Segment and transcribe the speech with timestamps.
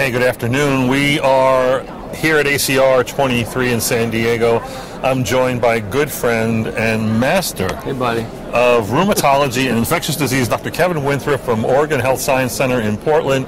[0.00, 0.88] Hey, good afternoon.
[0.88, 1.82] We are
[2.14, 4.60] here at ACR 23 in San Diego.
[5.02, 8.22] I'm joined by good friend and master Hey, buddy.
[8.50, 10.70] of rheumatology and infectious disease, Dr.
[10.70, 13.46] Kevin Winthrop from Oregon Health Science Center in Portland.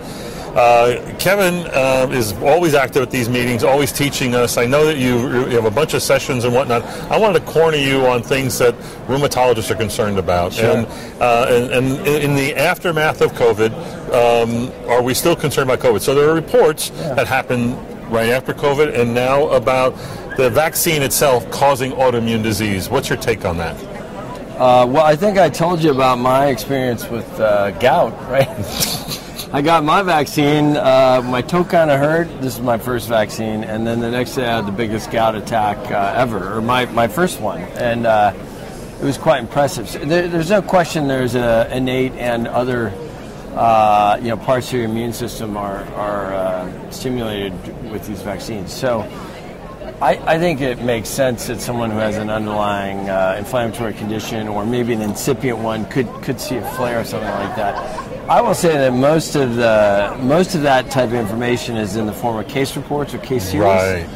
[0.55, 4.59] Uh, Kevin uh, is always active at these meetings, always teaching us.
[4.59, 6.83] I know that you, you have a bunch of sessions and whatnot.
[7.11, 8.75] I wanted to corner you on things that
[9.07, 10.53] rheumatologists are concerned about.
[10.53, 10.77] Sure.
[10.77, 10.87] And,
[11.19, 13.71] uh, and, and in the aftermath of COVID,
[14.13, 16.01] um, are we still concerned about COVID?
[16.01, 17.77] So there are reports that happened
[18.11, 19.95] right after COVID and now about
[20.37, 22.89] the vaccine itself causing autoimmune disease.
[22.89, 23.77] What's your take on that?
[24.59, 28.49] Uh, well, I think I told you about my experience with uh, gout, right?
[29.55, 30.77] I got my vaccine.
[30.77, 32.29] Uh, my toe kind of hurt.
[32.41, 35.35] This is my first vaccine, and then the next day I had the biggest gout
[35.35, 38.33] attack uh, ever, or my, my first one, and uh,
[39.03, 39.89] it was quite impressive.
[39.89, 41.09] So there, there's no question.
[41.09, 42.95] There's a innate and other,
[43.55, 47.53] uh, you know, parts of your immune system are are uh, stimulated
[47.91, 48.73] with these vaccines.
[48.73, 49.09] So.
[50.01, 54.49] I, I think it makes sense that someone who has an underlying uh, inflammatory condition
[54.49, 57.77] or maybe an incipient one could, could see a flare or something like that.
[58.29, 62.07] I will say that most of the most of that type of information is in
[62.07, 63.63] the form of case reports or case series.
[63.63, 64.07] Right.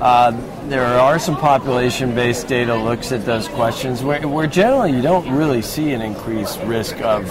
[0.00, 0.30] Uh,
[0.68, 5.62] there are some population-based data looks at those questions where, where generally you don't really
[5.62, 7.24] see an increased risk of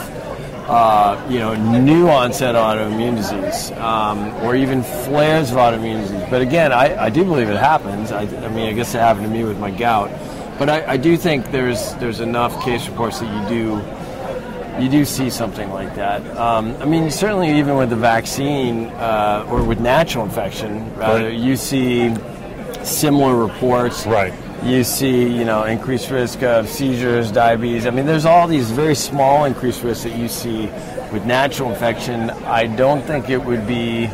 [0.71, 6.23] uh, you know new onset autoimmune disease um, or even flares of autoimmune disease.
[6.29, 8.11] But again, I, I do believe it happens.
[8.11, 10.09] I, I mean, I guess it happened to me with my gout.
[10.57, 15.03] But I, I do think there's there's enough case reports that you do you do
[15.03, 16.21] see something like that.
[16.37, 21.33] Um, I mean, certainly even with the vaccine uh, or with natural infection, rather, Right.
[21.37, 22.15] you see
[22.83, 24.07] similar reports.
[24.07, 24.33] Right.
[24.63, 27.87] You see, you know, increased risk of seizures, diabetes.
[27.87, 30.67] I mean, there's all these very small increased risks that you see
[31.11, 32.29] with natural infection.
[32.29, 34.05] I don't think it would be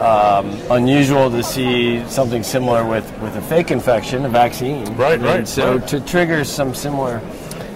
[0.00, 4.84] um, unusual to see something similar with, with a fake infection, a vaccine.
[4.96, 5.88] Right, I mean, right, So right.
[5.88, 7.20] to trigger some similar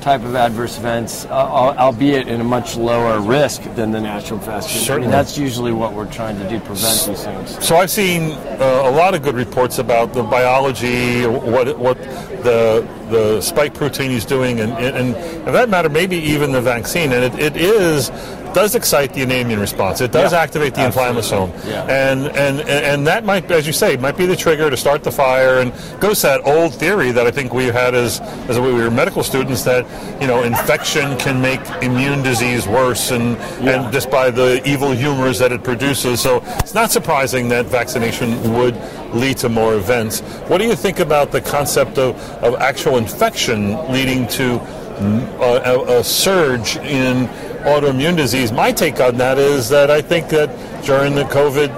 [0.04, 4.94] type of adverse events, uh, albeit in a much lower risk than the natural infection.
[4.94, 7.64] I mean, that's usually what we're trying to do, prevent these things.
[7.64, 11.96] So I've seen uh, a lot of good reports about the biology, what what
[12.44, 16.60] the the spike protein is doing, and and, and for that matter, maybe even the
[16.60, 17.10] vaccine.
[17.12, 18.10] And it, it is
[18.54, 20.00] does excite the immune response.
[20.00, 21.84] It does Yeah, activate the inflammasome, Yeah.
[21.84, 25.10] and, and and that might, as you say, might be the trigger to start the
[25.12, 25.58] fire.
[25.60, 28.90] And goes to that old theory that I think we had as as we were
[28.90, 29.84] medical students that
[30.20, 33.70] you know infection can make immune disease worse, and Yeah.
[33.84, 36.20] and just by the evil humors that it produces.
[36.20, 38.76] So it's not surprising that vaccination would
[39.12, 40.20] lead to more events.
[40.48, 45.72] What do you think about the concept of, of actual infection leading to mm, a,
[45.72, 47.28] a, a surge in
[47.64, 48.52] autoimmune disease?
[48.52, 50.48] My take on that is that I think that
[50.84, 51.70] during the COVID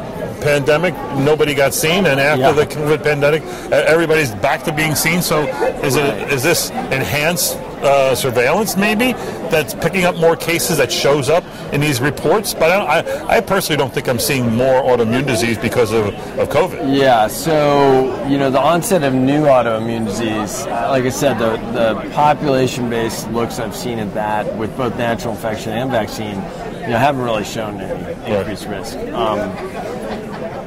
[0.42, 2.52] pandemic, nobody got seen, and after Yeah.
[2.52, 3.42] the COVID pandemic,
[3.72, 5.22] everybody's back to being seen.
[5.22, 5.46] So
[5.82, 9.12] is it is this enhanced uh, surveillance maybe
[9.50, 12.54] that's picking up more cases that shows up in these reports?
[12.54, 16.06] But I, don't- I, I personally don't think I'm seeing more autoimmune disease because of,
[16.38, 16.97] of COVID.
[16.97, 22.10] Yeah, so you know the onset of new autoimmune disease, like I said, the, the
[22.14, 26.37] population-based looks I've seen at that with both natural infection and vaccine,
[26.82, 28.97] you know, haven't really shown any increased risk.
[29.12, 29.50] Um,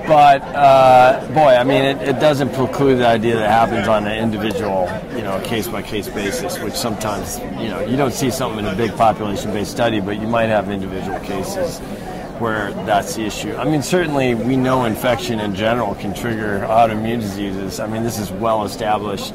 [0.08, 4.08] but uh, boy, I mean, it, it doesn't preclude the idea that it happens on
[4.08, 4.88] an individual,
[5.30, 9.72] know, case-by-case basis, which sometimes, you know, you don't see something in a big population-based
[9.72, 11.80] study, but you might have individual cases
[12.40, 13.54] where that's the issue.
[13.56, 17.80] I mean, certainly we know infection in general can trigger autoimmune diseases.
[17.80, 19.34] I mean, this is well established.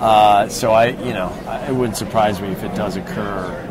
[0.00, 1.32] Uh, so I, you know,
[1.68, 3.68] it wouldn't surprise me if it does occur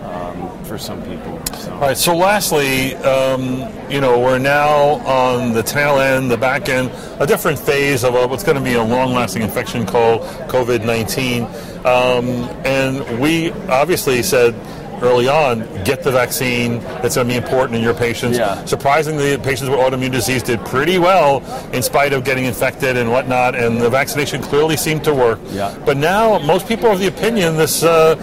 [0.71, 1.37] for some people.
[1.57, 1.73] So.
[1.73, 1.97] All right.
[1.97, 6.89] So, lastly, um, you know, we're now on the tail end, the back end,
[7.19, 11.43] a different phase of a, what's going to be a long-lasting infection called COVID-19,
[11.85, 12.25] um,
[12.65, 14.55] and we obviously said
[15.01, 16.79] early on, get the vaccine.
[17.01, 18.37] That's going to be important in your patients.
[18.37, 18.63] Yeah.
[18.63, 21.43] Surprisingly, patients with autoimmune disease did pretty well
[21.73, 25.39] in spite of getting infected and whatnot, and the vaccination clearly seemed to work.
[25.49, 25.77] Yeah.
[25.85, 27.83] But now, most people are of the opinion this.
[27.83, 28.15] Uh,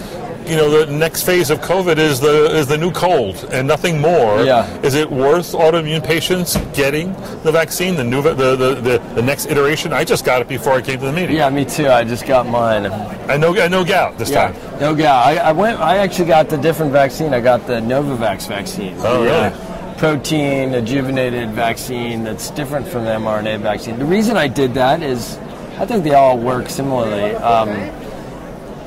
[0.49, 4.00] you know, the next phase of COVID is the is the new cold and nothing
[4.00, 4.43] more.
[4.43, 4.67] Yeah.
[4.81, 7.12] Is it worth autoimmune patients getting
[7.43, 9.93] the vaccine, the new, the, the, the, the next iteration?
[9.93, 11.37] I just got it before I came to the meeting.
[11.37, 11.89] Yeah, me too.
[11.89, 12.87] I just got mine.
[12.87, 14.81] I know, I know gout this Yeah, time.
[14.81, 15.27] no doubt.
[15.27, 15.81] I, I went.
[15.81, 17.35] I actually got the different vaccine.
[17.35, 18.94] I got the Novavax vaccine.
[18.99, 19.99] Oh, the, uh, really?
[19.99, 23.99] protein adjuvated vaccine that's different from the mRNA vaccine.
[23.99, 25.37] The reason I did that is,
[25.79, 27.35] I think they all work similarly.
[27.35, 27.69] Um,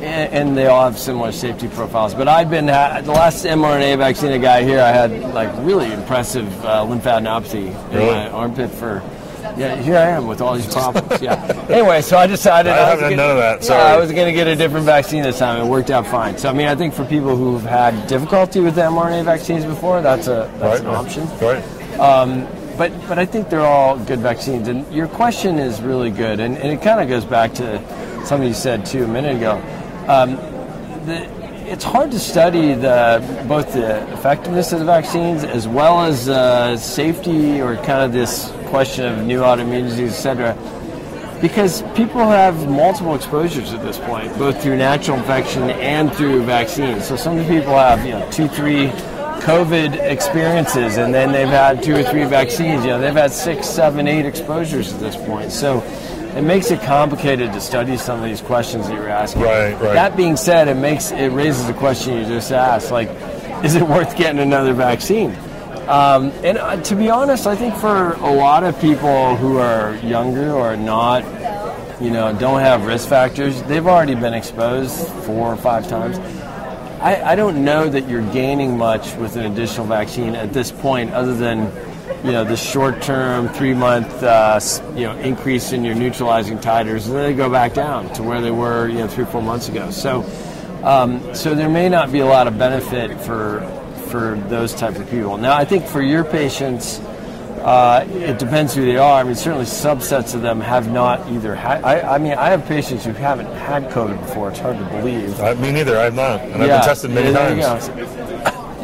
[0.02, 2.14] and, and they all have similar safety profiles.
[2.14, 4.80] But I've been the last mRNA vaccine I got here.
[4.80, 9.02] I had like really impressive uh, lymphadenopathy in my armpit for.
[9.58, 11.22] Yeah, here I am with all these problems.
[11.22, 11.58] Yeah.
[11.72, 13.76] Anyway, so I decided I was haven't none of that, Yeah.
[13.76, 15.66] I was going to get a different vaccine this time.
[15.66, 16.38] It worked out fine.
[16.38, 20.02] So I mean, I think for people who've had difficulty with the mRNA vaccines before,
[20.02, 21.28] that's a that's an option.
[21.40, 21.64] Right.
[22.78, 24.68] But but I think they're all good vaccines.
[24.68, 27.78] And your question is really good, and, and it kind of goes back to
[28.26, 29.62] something you said too a minute ago.
[30.12, 30.36] Um,
[31.06, 31.26] the,
[31.72, 36.76] it's hard to study the both the effectiveness of the vaccines as well as uh,
[36.76, 42.70] safety or kind of this question of new autoimmune disease, et cetera, because people have
[42.70, 47.08] multiple exposures at this point, both through natural infection and through vaccines.
[47.08, 48.88] So some people have, you know, two, three
[49.48, 52.84] COVID experiences, and then they've had two or three vaccines.
[52.84, 55.54] You know, they've had six, seven, eight exposures at this point.
[55.54, 55.80] So
[56.36, 59.42] it makes it complicated to study some of these questions that you're asking.
[59.44, 59.94] Right, right.
[59.94, 63.10] That being said, it makes it raises the question you just asked, like,
[63.64, 65.36] is it worth getting another vaccine?
[65.88, 69.96] Um, and uh, to be honest, I think for a lot of people who are
[69.98, 71.24] younger or not,
[72.02, 76.18] you know, don't have risk factors, they've already been exposed four or five times.
[77.02, 81.12] I, I don't know that you're gaining much with an additional vaccine at this point,
[81.12, 81.72] other than
[82.24, 84.60] you know the short-term three-month uh,
[84.96, 88.42] you know increase in your neutralizing titers, and then they go back down to where
[88.42, 89.90] they were you know three or four months ago.
[89.90, 90.24] So,
[90.84, 93.62] um, so there may not be a lot of benefit for
[94.10, 95.38] for those type of people.
[95.38, 97.00] Now, I think for your patients,
[97.62, 99.20] uh, it depends who they are.
[99.20, 101.84] I mean, certainly subsets of them have not either had.
[101.84, 104.50] I, I mean, I have patients who haven't had COVID before.
[104.50, 105.40] It's hard to believe.
[105.40, 105.98] Uh, me neither.
[105.98, 107.88] I've not, and I've been tested many yeah, times.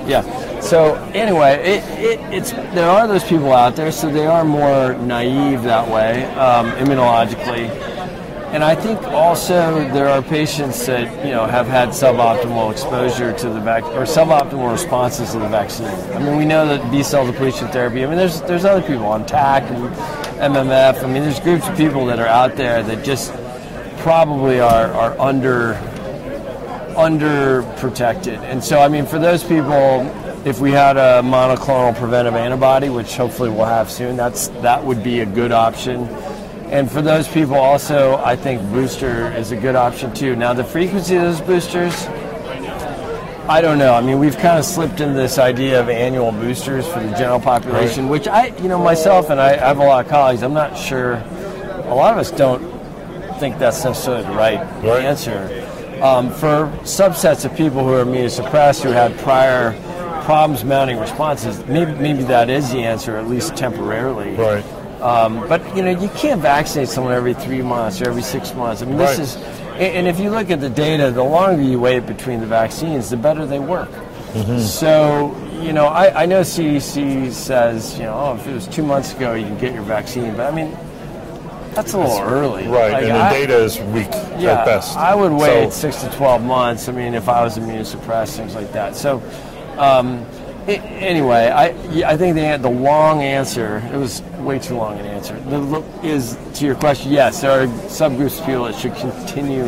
[0.08, 0.47] Yeah.
[0.68, 4.96] So anyway, it, it, it's there are those people out there, so they are more
[4.96, 7.70] naive that way um, immunologically,
[8.52, 13.50] and I think also there are patients that you know have had suboptimal exposure to
[13.50, 15.88] the vac or suboptimal responses to the vaccine.
[15.88, 18.04] I mean, we know that B cell depletion therapy.
[18.04, 19.86] I mean, there's there's other people on TAC and
[20.54, 21.02] MMF.
[21.02, 23.32] I mean, there's groups of people that are out there that just
[24.00, 25.76] probably are are under
[26.98, 28.40] underprotected.
[28.40, 30.04] And so, I mean, for those people,
[30.46, 35.04] if we had a monoclonal preventive antibody, which hopefully we'll have soon, that's that would
[35.04, 36.08] be a good option.
[36.70, 40.36] And for those people, also, I think booster is a good option too.
[40.36, 42.06] Now, the frequency of those boosters,
[43.50, 43.94] I don't know.
[43.94, 47.40] I mean, we've kind of slipped into this idea of annual boosters for the general
[47.40, 50.44] population, which I, you know, myself and I, I have a lot of colleagues.
[50.44, 51.14] I'm not sure.
[51.86, 52.62] A lot of us don't
[53.40, 55.06] think that's necessarily the right, Right.
[55.06, 55.64] answer.
[56.02, 59.72] Um, for subsets of people who are immunosuppressed who had prior
[60.28, 64.36] problems mounting responses, maybe, maybe that is the answer, at least temporarily.
[64.36, 64.62] Right.
[65.00, 68.82] Um, but you know, you can't vaccinate someone every three months or every six months.
[68.82, 69.20] I mean, this Right.
[69.20, 69.36] is,
[69.80, 73.16] and if you look at the data, the longer you wait between the vaccines, the
[73.16, 73.90] better they work.
[74.34, 74.60] Mm-hmm.
[74.60, 78.84] So, you know, I, I know CDC says, you know, oh, if it was two
[78.84, 80.78] months ago, you can get your vaccine, but I mean,
[81.74, 82.68] that's a little early.
[82.68, 82.92] Right.
[82.92, 84.98] Like, and the I- data is weak yeah, at best.
[84.98, 86.90] I would wait So- six to 12 months.
[86.90, 88.98] I mean, if I was immunosuppressed, things like that.
[88.98, 89.22] So,
[89.78, 90.26] um,
[90.68, 91.68] anyway, I,
[92.12, 96.38] I think the, the long answer, it was way too long an answer, the, is
[96.56, 99.66] to your question, yes, there are subgroups of people that should continue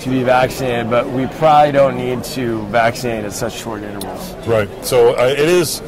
[0.00, 4.34] to be vaccinated, but we probably don't need to vaccinate at such short intervals.
[4.46, 4.68] Right.
[4.84, 5.80] So uh, it is.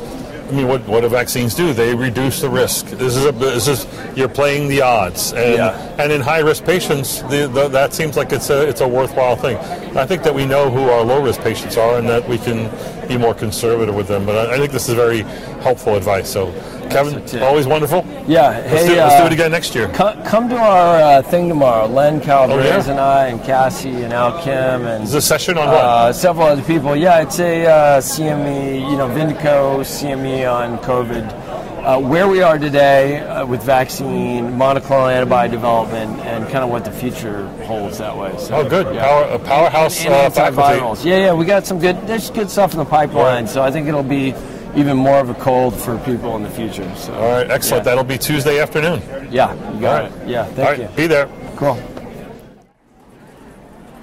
[0.48, 1.74] I mean, what what do vaccines do?
[1.74, 2.86] They reduce the risk.
[2.86, 3.86] This is a this is
[4.16, 5.96] you're playing the odds, and Yeah.
[5.99, 9.37] and in high risk patients, the, the, that seems like it's a it's a worthwhile
[9.37, 9.58] thing.
[9.96, 12.70] I think that we know who our low risk patients are, and that we can
[13.08, 14.25] be more conservative with them.
[14.25, 15.20] But I, I think this is very
[15.61, 16.30] helpful advice.
[16.32, 16.46] So,
[16.90, 18.04] Kevin, always wonderful.
[18.26, 19.88] Yeah, Let's, hey, do, let's do uh, it again next year.
[19.88, 21.87] Come, come to our uh, thing tomorrow.
[21.87, 22.90] Len Calabrese Oh, yeah?
[22.90, 25.76] and I, and Cassie, and Al Kim, and Is this session on what?
[25.76, 26.97] uh, several other people.
[26.97, 31.49] Yeah, it's a uh, CME, you know, Vindico CME on COVID.
[31.78, 36.85] Uh, where we are today uh, with vaccine, monoclonal antibody development, and kind of what
[36.85, 38.37] the future holds that way.
[38.37, 38.95] So, oh, good.
[38.95, 39.00] yeah.
[39.07, 41.09] Power, a powerhouse And uh, faculty.
[41.09, 41.97] Yeah, yeah, we got some good.
[42.07, 44.33] There's good stuff in the pipeline, so I think it'll be
[44.78, 46.88] even more of a cold for people in the future.
[46.94, 47.80] So, All right, excellent.
[47.80, 49.02] Yeah, That'll be Tuesday afternoon.
[49.30, 50.23] yeah you got All right.
[50.23, 50.28] it.
[50.28, 50.97] Yeah, thank All right, you.
[50.97, 51.28] be there.
[51.56, 51.80] Cool.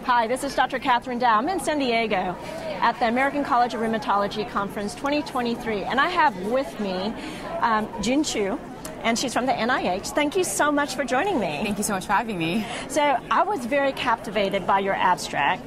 [0.04, 0.78] Hi, this is Dr.
[0.80, 1.38] Catherine Dow.
[1.38, 2.36] I'm in San Diego
[2.82, 7.14] at the American College of Rheumatology Conference 2023, and I have with me
[7.62, 8.60] um, Jun Chu,
[9.02, 10.14] and she's from the NIH.
[10.14, 11.62] Thank you so much for joining me.
[11.64, 12.66] Thank you so much for having me.
[12.90, 13.02] So,
[13.32, 15.64] I was very captivated by your abstract.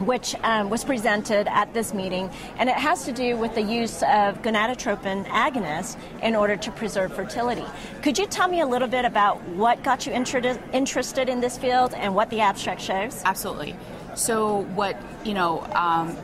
[0.00, 4.02] Which um, was presented at this meeting, and it has to do with the use
[4.02, 7.64] of gonadotropin agonists in order to preserve fertility.
[8.02, 11.58] Could you tell me a little bit about what got you inter- interested in this
[11.58, 13.22] field and what the abstract shows?
[13.24, 13.74] Absolutely.
[14.14, 15.62] So what you know.
[15.74, 16.16] Um,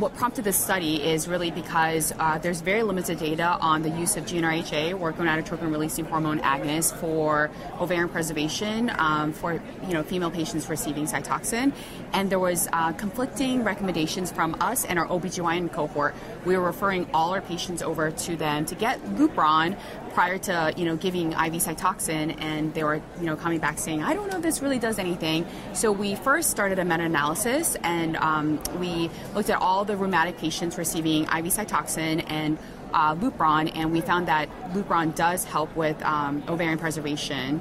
[0.00, 4.16] what prompted this study is really because uh, there's very limited data on the use
[4.16, 7.50] of GnRHA or gonadotropin releasing hormone agonists for
[7.80, 11.72] ovarian preservation um, for you know female patients receiving Cytoxan,
[12.12, 16.14] and there was uh, conflicting recommendations from us and our OBGYN cohort.
[16.44, 19.76] We were referring all our patients over to them to get Lupron
[20.18, 24.02] prior to you know giving IV Cytoxan, and they were you know coming back saying,
[24.02, 25.46] I don't know if this really does anything.
[25.74, 30.78] So we first started a meta-analysis, and um, we looked at all the rheumatic patients
[30.78, 32.58] receiving IV Cytoxan and
[32.92, 37.60] uh, Lupron, and we found that Lupron does help with um, ovarian preservation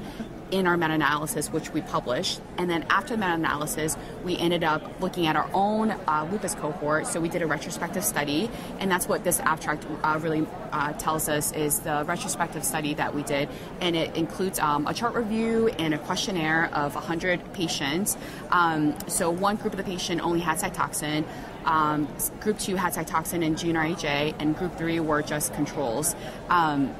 [0.51, 2.39] in our meta-analysis, which we published.
[2.57, 7.07] And then after the meta-analysis, we ended up looking at our own uh, lupus cohort.
[7.07, 11.27] So we did a retrospective study, and that's what this abstract uh, really uh, tells
[11.27, 13.49] us is the retrospective study that we did,
[13.81, 18.17] and it includes um, a chart review and a questionnaire of 100 patients.
[18.51, 21.25] Um, so one group of the patient only had Cytoxan.
[21.67, 22.07] Um,
[22.39, 26.15] group two had Cytoxan and GnRHA, and group three were just controls.
[26.49, 26.95] Um,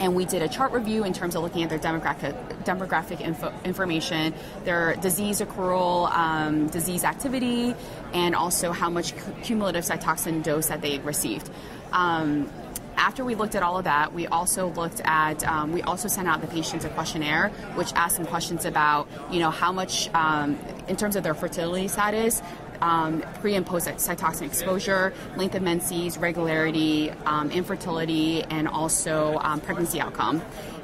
[0.00, 3.52] and we did a chart review in terms of looking at their demographic demographic info,
[3.64, 7.74] information, their disease accrual, um, disease activity,
[8.12, 11.50] and also how much cumulative cytoxan dose that they received.
[11.92, 12.48] Um,
[12.96, 16.28] after we looked at all of that, we also looked at, um, we also sent
[16.28, 20.58] out the patients a questionnaire, which asked them questions about, you know, how much, um,
[20.88, 22.42] in terms of their fertility status,
[22.80, 29.60] um, pre and post cytoxan exposure, length of menses, regularity, um, infertility, and also um,
[29.60, 30.42] pregnancy outcome.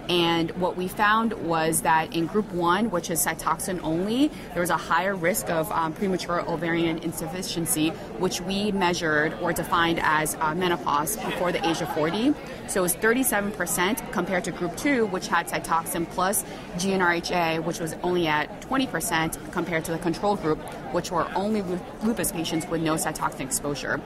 [0.08, 4.70] And what we found was that in group one, which is Cytoxan only, there was
[4.70, 10.54] a higher risk of um, premature ovarian insufficiency, which we measured or defined as uh,
[10.54, 12.34] menopause before the age of 40.
[12.66, 16.44] So it was 37% compared to group two, which had Cytoxan plus
[16.76, 20.58] GnRHA, which was only at 20% compared to the control group,
[20.92, 21.62] which were only
[22.02, 24.00] lupus patients with no Cytoxan exposure.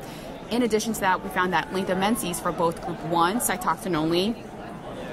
[0.51, 3.95] In addition to that, we found that length of menses for both group one, Cytoxan
[3.95, 4.35] only,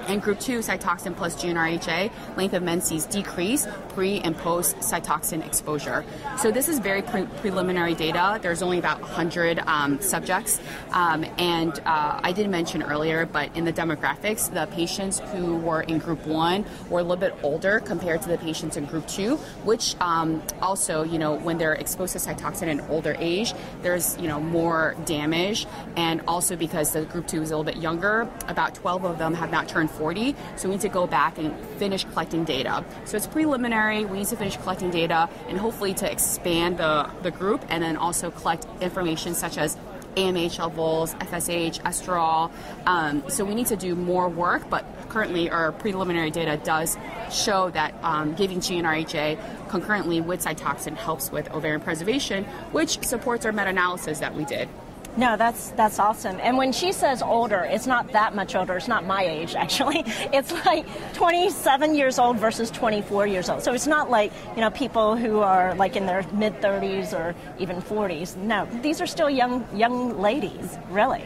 [0.08, 6.06] and group 2, Cytoxan plus GnRHA, length of menses decrease pre and post Cytoxan exposure.
[6.38, 8.40] So this is very pre- preliminary data.
[8.42, 10.60] There's only about 100 um, subjects.
[10.92, 15.82] Um, and uh, I did mention earlier, but in the demographics, the patients who were
[15.82, 19.38] in group 1 were a little bit older compared to the patients in group 2,
[19.64, 24.28] which um, also, you know, when they're exposed to Cytoxan in older age, there's, you
[24.28, 25.66] know, more damage.
[25.96, 29.34] And also because the group 2 is a little bit younger, about 12 of them
[29.34, 30.36] have not turned 40.
[30.56, 32.84] So we need to go back and finish collecting data.
[33.06, 34.06] So it's preliminary.
[34.06, 37.98] We need to finish collecting data and hopefully to expand the, the group and then
[37.98, 39.78] also collect information such as
[40.16, 42.52] AMH levels, FSH, estrol.
[42.86, 46.98] Um, so we need to do more work, but currently our preliminary data does
[47.32, 53.52] show that um, giving GnRHA concurrently with Cytoxan helps with ovarian preservation, which supports our
[53.52, 54.70] meta-analysis that we did.
[55.18, 56.40] No, that's that's awesome.
[56.42, 58.76] And when she says older, it's not that much older.
[58.76, 60.04] It's not my age actually.
[60.34, 63.64] It's like 27 years old versus 24 years old.
[63.64, 67.34] So it's not like you know people who are like in their mid 30s or
[67.60, 68.36] even 40s.
[68.36, 71.24] No, these are still young young ladies, really.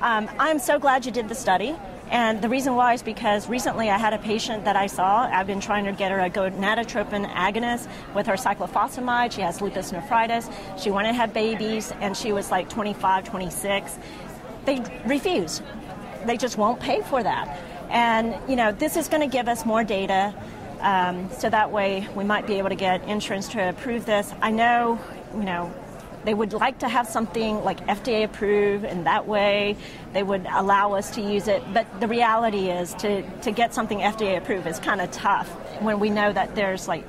[0.00, 1.74] Um, I'm so glad you did the study.
[2.12, 5.22] And the reason why is because recently I had a patient that I saw.
[5.22, 9.32] I've been trying to get her a gonadotropin agonist with her cyclophosphamide.
[9.32, 10.50] She has lupus nephritis.
[10.78, 13.98] She wanted to have babies, and she was like 25, 26.
[14.66, 15.62] They refuse.
[16.26, 17.58] They just won't pay for that.
[17.88, 20.34] And, you know, this is going to give us more data.
[20.80, 24.34] Um, so that way we might be able to get insurance to approve this.
[24.42, 24.98] I know,
[25.34, 25.72] you know,
[26.24, 29.76] they would like to have something like FDA approved, and that way
[30.12, 31.62] they would allow us to use it.
[31.72, 35.48] But the reality is to, to get something FDA approved is kind of tough
[35.80, 37.04] when we know that there's like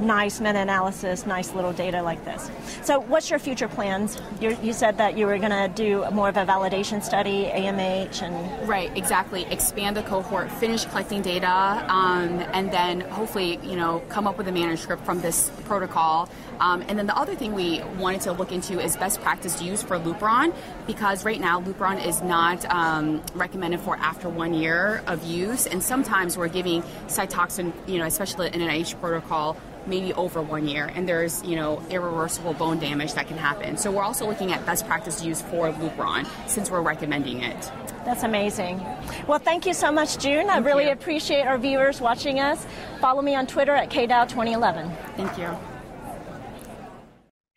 [0.00, 2.50] nice meta-analysis, nice little data like this.
[2.82, 4.20] So, what's your future plans?
[4.40, 8.22] You're, you said that you were going to do more of a validation study, AMH,
[8.22, 9.44] and right, exactly.
[9.46, 11.48] Expand the cohort, finish collecting data,
[11.88, 16.28] um, and then hopefully, you know, come up with a manuscript from this protocol.
[16.60, 19.82] Um, and then the other thing we wanted to look into is best practice use
[19.82, 20.54] for Lupron,
[20.86, 25.82] because right now Lupron is not um, recommended for after one year of use, and
[25.82, 31.08] sometimes we're giving Cytoxan, you know, especially in NIH protocol, maybe over one year, and
[31.08, 33.76] there's you know irreversible bone damage that can happen.
[33.76, 37.72] So we're also looking at best practice use for Lupron since we're recommending it.
[38.04, 38.80] That's amazing.
[39.26, 40.46] Well, thank you so much, June.
[40.46, 40.92] Thank I really you.
[40.92, 42.66] appreciate our viewers watching us.
[43.00, 45.16] Follow me on Twitter at KDow2011.
[45.16, 45.77] Thank you.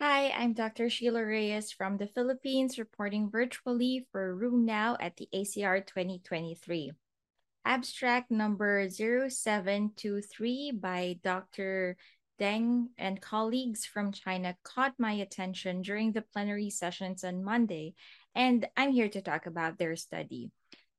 [0.01, 0.89] Hi, I'm Dr.
[0.89, 6.91] Sheila Reyes from the Philippines, reporting virtually for RheumNow at the ACR 2023.
[7.65, 11.98] Abstract number 0723 by Dr.
[12.39, 17.93] Deng and colleagues from China caught my attention during the plenary sessions on Monday,
[18.34, 20.50] and I'm here to talk about their study.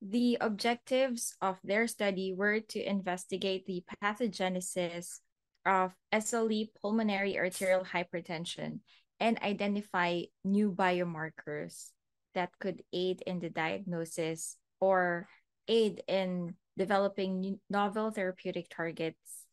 [0.01, 5.19] The objectives of their study were to investigate the pathogenesis
[5.65, 8.81] of SLE pulmonary arterial hypertension
[9.21, 11.91] and identify new biomarkers
[12.35, 15.29] that could aid in the diagnosis or
[15.69, 19.47] aid in developing novel therapeutic targets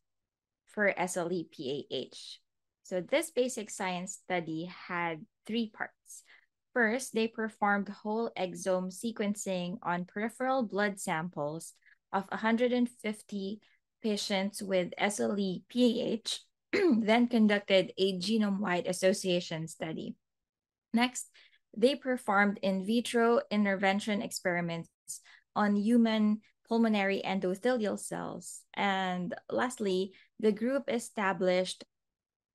[0.66, 2.38] for SLE PAH.
[2.82, 6.24] So, this basic science study had three parts.
[6.72, 11.74] First, they performed whole exome sequencing on peripheral blood samples
[12.12, 13.60] of 150
[14.02, 16.38] patients with SLE PAH,
[17.00, 20.16] then conducted a genome wide association study.
[20.92, 21.30] Next,
[21.76, 24.88] they performed in vitro intervention experiments
[25.54, 28.62] on human pulmonary endothelial cells.
[28.74, 31.84] And lastly, the group established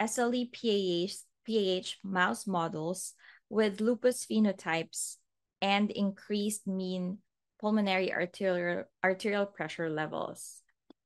[0.01, 1.13] SLE PAH,
[1.45, 3.13] PAH mouse models
[3.49, 5.17] with lupus phenotypes
[5.61, 7.19] and increased mean
[7.59, 10.61] pulmonary arterial, arterial pressure levels.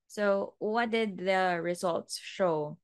[0.10, 2.80] So, what did the results show?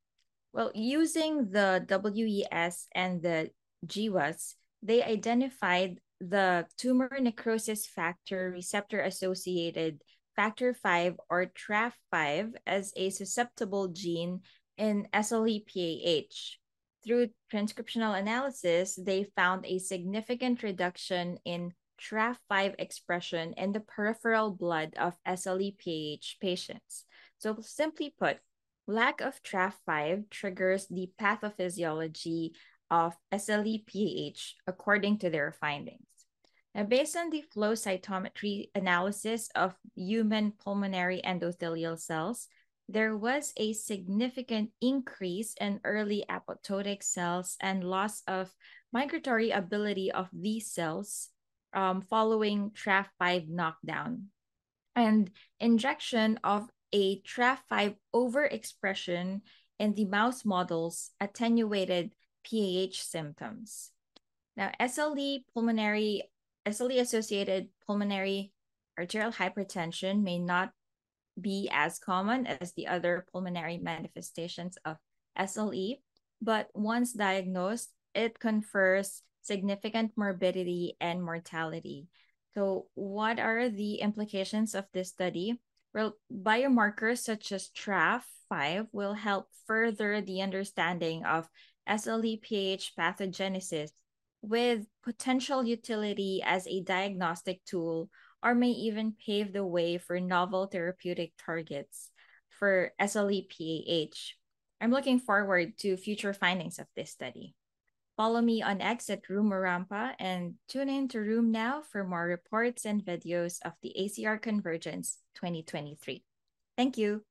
[0.52, 3.50] Well, using the WES and the
[3.84, 10.02] GWAS, they identified the tumor necrosis factor receptor associated
[10.36, 14.42] factor 5 or TRAF5 as a susceptible gene
[14.78, 16.62] in SLE PAH.
[17.04, 24.94] Through transcriptional analysis, they found a significant reduction in TRAF5 expression in the peripheral blood
[24.96, 27.04] of SLE PAH patients.
[27.38, 28.38] So, simply put,
[28.86, 32.52] lack of TRAF5 triggers the pathophysiology
[32.90, 36.06] of SLE-PAH according to their findings.
[36.74, 42.48] Now, based on the flow cytometry analysis of human pulmonary endothelial cells,
[42.88, 48.54] there was a significant increase in early apoptotic cells and loss of
[48.92, 51.30] migratory ability of these cells
[51.72, 54.26] um, following TRAF5 knockdown.
[54.94, 59.42] And injection of a TRAF5 overexpression
[59.78, 62.12] in the mouse models attenuated
[62.48, 63.92] PAH symptoms.
[64.56, 66.22] Now, SLE pulmonary
[66.64, 68.52] SLE associated pulmonary
[68.98, 70.72] arterial hypertension may not
[71.38, 74.96] be as common as the other pulmonary manifestations of
[75.36, 76.00] SLE,
[76.40, 82.08] but once diagnosed, it confers significant morbidity and mortality.
[82.54, 85.60] So, what are the implications of this study?
[85.94, 91.48] Biomarkers such as TRAF5 will help further the understanding of
[91.88, 93.90] SLE-PH pathogenesis
[94.42, 98.10] with potential utility as a diagnostic tool
[98.42, 102.10] or may even pave the way for novel therapeutic targets
[102.50, 104.34] for SLE-PAH.
[104.80, 107.54] I'm looking forward to future findings of this study.
[108.16, 113.04] Follow me on X at Rumorampa and tune in to RheumNow for more reports and
[113.04, 116.24] videos of the ACR Convergence 2023.
[116.78, 117.22] Thank you.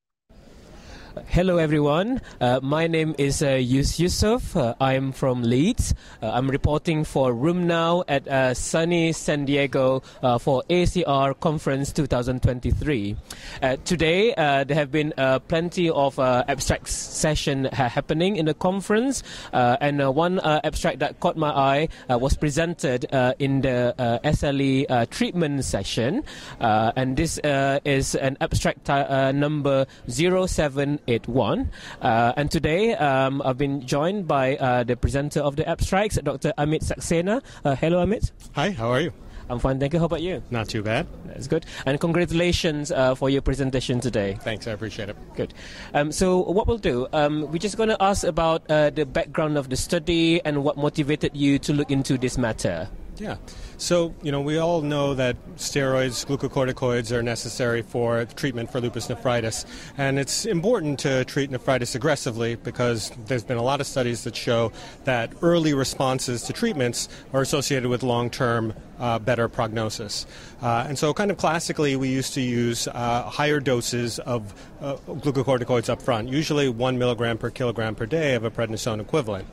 [1.16, 2.20] Hello, everyone.
[2.42, 4.54] Uh, my name is uh, Yus Yusuf.
[4.54, 5.94] Uh, I'm from Leeds.
[6.22, 13.16] Uh, I'm reporting for RheumNow at uh, sunny San Diego uh, for ACR Conference 2023.
[13.62, 18.54] Uh, today, uh, there have been uh, plenty of abstract session ha- happening in the
[18.54, 19.24] conference,
[19.54, 23.06] and one abstract that caught my eye was presented
[23.40, 26.24] in the SLE treatment session,
[26.60, 27.40] and this
[27.86, 28.90] is an abstract
[29.34, 31.72] number 07 881.
[32.02, 36.54] Uh, and today um, I've been joined by uh, the presenter of the abstracts, Dr.
[36.58, 37.42] Amit Saxena.
[37.64, 38.32] Uh, hello, Amit.
[38.54, 39.14] Hi, how are you?
[39.50, 40.00] I'm fine, thank you.
[40.00, 40.42] How about you?
[40.50, 41.06] Not too bad.
[41.26, 41.66] That's good.
[41.86, 44.38] And congratulations uh, for your presentation today.
[44.42, 45.18] Thanks, I appreciate it.
[45.36, 45.54] Good.
[45.94, 49.58] Um, so, what we'll do, um, we're just going to ask about uh, the background
[49.58, 52.90] of the study and what motivated you to look into this matter.
[53.18, 53.38] Yeah.
[53.78, 59.10] So, you know, we all know that steroids, glucocorticoids are necessary for treatment for lupus
[59.10, 59.66] nephritis.
[59.98, 64.36] And it's important to treat nephritis aggressively because there's been a lot of studies that
[64.36, 64.72] show
[65.04, 70.26] that early responses to treatments are associated with long term uh, better prognosis.
[70.62, 74.96] Uh, and so, kind of classically, we used to use uh, higher doses of uh,
[75.08, 79.46] glucocorticoids up front, usually one milligram per kilogram per day of a prednisone equivalent.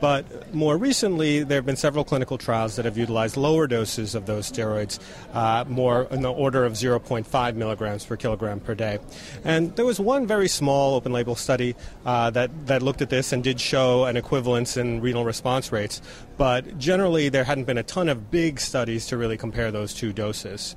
[0.00, 4.26] But more recently, there have been several clinical trials that have utilized lower doses of
[4.26, 4.98] those steroids,
[5.34, 8.98] uh, more in the order of 0.5 milligrams per kilogram per day.
[9.44, 13.32] And there was one very small open label study uh, that, that looked at this
[13.32, 16.00] and did show an equivalence in renal response rates.
[16.38, 20.12] But generally, there hadn't been a ton of big studies to really compare those two
[20.12, 20.74] doses.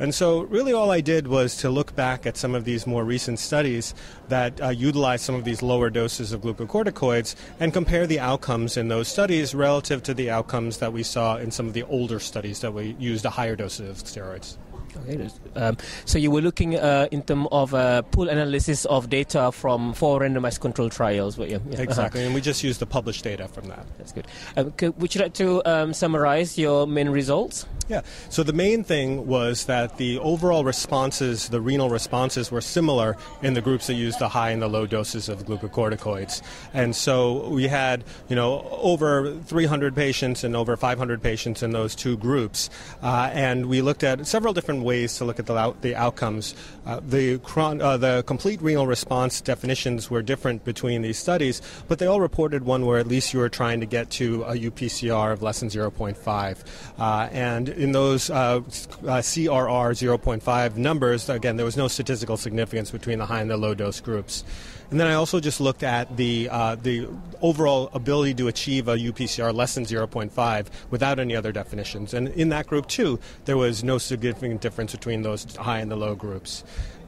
[0.00, 3.04] And so, really, all I did was to look back at some of these more
[3.04, 3.94] recent studies
[4.28, 8.88] that uh, utilize some of these lower doses of glucocorticoids and compare the outcomes in
[8.88, 12.60] those studies relative to the outcomes that we saw in some of the older studies
[12.60, 14.56] that we used a higher dose of steroids.
[14.96, 19.52] Okay, um, so you were looking uh, in terms of uh, pool analysis of data
[19.52, 21.60] from four randomized control trials, were you?
[21.70, 21.80] Yeah.
[21.80, 22.26] Exactly, uh-huh.
[22.26, 23.86] and we just used the published data from that.
[23.98, 24.26] That's good.
[24.56, 27.66] Um, could, would you like to um, summarize your main results?
[27.90, 28.02] Yeah.
[28.28, 33.54] So the main thing was that the overall responses, the renal responses, were similar in
[33.54, 36.40] the groups that used the high and the low doses of glucocorticoids.
[36.72, 41.96] And so we had, you know, over 300 patients and over 500 patients in those
[41.96, 42.70] two groups,
[43.02, 46.54] uh, and we looked at several different ways to look at the, the outcomes.
[46.86, 51.98] Uh, the chron- uh, the complete renal response definitions were different between these studies, but
[51.98, 55.32] they all reported one where at least you were trying to get to a UPCR
[55.32, 56.58] of less than 0.5,
[56.98, 62.90] uh, and in those uh, uh, CRR 0.5 numbers, again, there was no statistical significance
[62.90, 64.44] between the high and the low dose groups.
[64.90, 67.08] And then I also just looked at the uh, the
[67.40, 72.12] overall ability to achieve a UPCR less than 0.5 without any other definitions.
[72.12, 75.96] And in that group too, there was no significant difference between those high and the
[75.96, 76.64] low groups.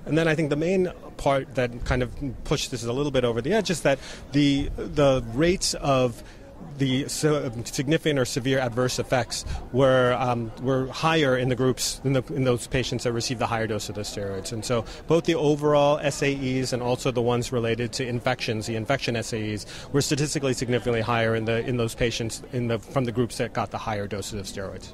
[0.07, 2.13] And then I think the main part that kind of
[2.45, 3.99] pushed this a little bit over the edge is that
[4.33, 6.23] the the rates of
[6.79, 12.23] the significant or severe adverse effects were um, were higher in the groups in, the,
[12.35, 14.53] in those patients that received the higher dose of the steroids.
[14.53, 19.15] And so both the overall SAEs and also the ones related to infections, the infection
[19.15, 23.39] SAEs, were statistically significantly higher in the in those patients in the from the groups
[23.39, 24.89] that got the higher doses of steroids.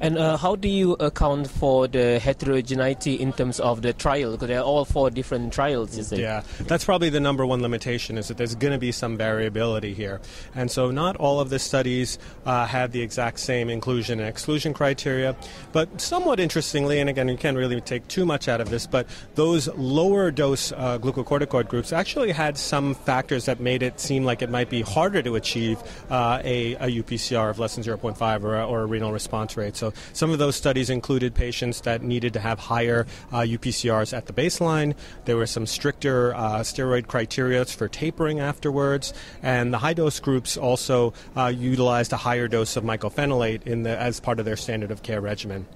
[0.00, 4.32] And uh, how do you account for the heterogeneity in terms of the trial?
[4.32, 6.20] Because they're all four different trials, is it?
[6.20, 9.94] Yeah, that's probably the number one limitation is that there's going to be some variability
[9.94, 10.20] here,
[10.54, 14.72] and so not all of the studies uh, had the exact same inclusion and exclusion
[14.72, 15.34] criteria,
[15.72, 19.06] but somewhat interestingly, and again, you can't really take too much out of this, but
[19.34, 24.42] those lower dose uh, glucocorticoid groups actually had some factors that made it seem like
[24.42, 28.56] it might be harder to achieve uh, a, a, UPCR of less than 0.5 or
[28.56, 29.76] a, or a, renal response rate.
[29.76, 34.26] So some of those studies included patients that needed to have higher UPCRs uh, at
[34.26, 34.94] the baseline.
[35.24, 40.56] There were some stricter uh, steroid criteria for tapering afterwards, and the high dose groups
[40.56, 44.56] also also uh, utilized a higher dose of mycophenolate in the, as part of their
[44.56, 45.66] standard of care regimen.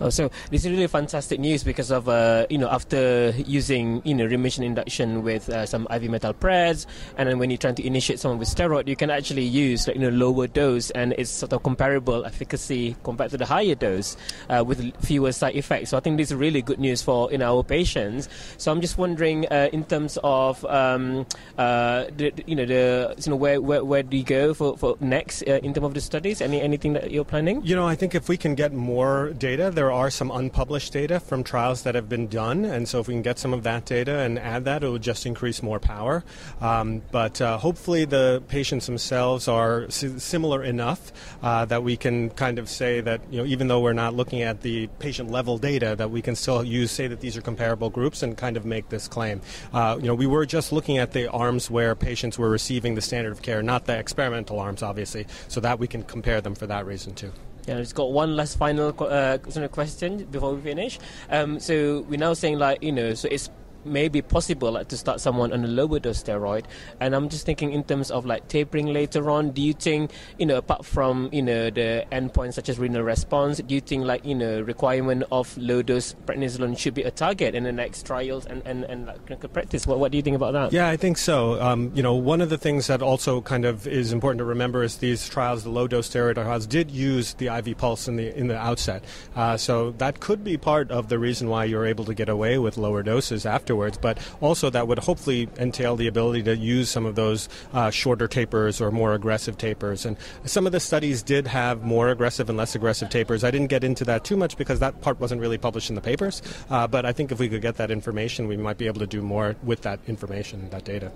[0.00, 4.14] Oh, so this is really fantastic news because of uh, you know after using you
[4.14, 6.86] know remission induction with uh, some IV methylpred,
[7.18, 9.96] and then when you're trying to initiate someone with steroid, you can actually use like
[9.96, 14.16] you know lower dose, and it's sort of comparable efficacy compared to the higher dose
[14.48, 15.90] uh, with fewer side effects.
[15.90, 18.30] So I think this is really good news for in our patients.
[18.56, 21.26] So I'm just wondering uh, in terms of um,
[21.58, 24.96] uh, the, you know the you know where, where, where do you go for, for
[25.00, 26.40] next uh, in terms of the studies?
[26.40, 27.60] Any anything that you're planning?
[27.64, 30.92] You know, I think if we can get more data, there there are some unpublished
[30.92, 33.64] data from trials that have been done, and so if we can get some of
[33.64, 36.22] that data and add that, it will just increase more power.
[36.60, 41.10] Um, but uh, hopefully, the patients themselves are similar enough
[41.42, 44.42] uh, that we can kind of say that you know even though we're not looking
[44.42, 47.90] at the patient level data, that we can still use say that these are comparable
[47.90, 49.40] groups and kind of make this claim.
[49.72, 53.02] Uh, you know, we were just looking at the arms where patients were receiving the
[53.02, 56.68] standard of care, not the experimental arms, obviously, so that we can compare them for
[56.68, 57.32] that reason too.
[57.66, 60.98] Yeah, it's got one last final uh, question before we finish.
[61.30, 63.50] Um, so we're now saying like you know, so it's
[63.84, 66.64] may be possible like, to start someone on a lower dose steroid.
[67.00, 69.50] And I'm just thinking in terms of like tapering later on.
[69.50, 73.58] Do you think you know apart from you know the endpoints such as renal response,
[73.58, 77.54] do you think like you know requirement of low dose prednisolone should be a target
[77.54, 79.86] in the next trials and and, and like, clinical practice?
[79.86, 80.72] What what do you think about that?
[80.72, 81.60] Yeah, I think so.
[81.60, 84.82] Um, you know, one of the things that also kind of is important to remember
[84.82, 88.36] is these trials, the low dose steroid trials, did use the IV pulse in the
[88.36, 89.04] in the outset.
[89.36, 92.58] Uh, so that could be part of the reason why you're able to get away
[92.58, 96.90] with lower doses after afterwards, but also that would hopefully entail the ability to use
[96.90, 100.04] some of those uh, shorter tapers or more aggressive tapers.
[100.04, 103.44] And some of the studies did have more aggressive and less aggressive tapers.
[103.44, 106.00] I didn't get into that too much because that part wasn't really published in the
[106.00, 109.00] papers, uh, but I think if we could get that information, we might be able
[109.00, 111.12] to do more with that information, that data.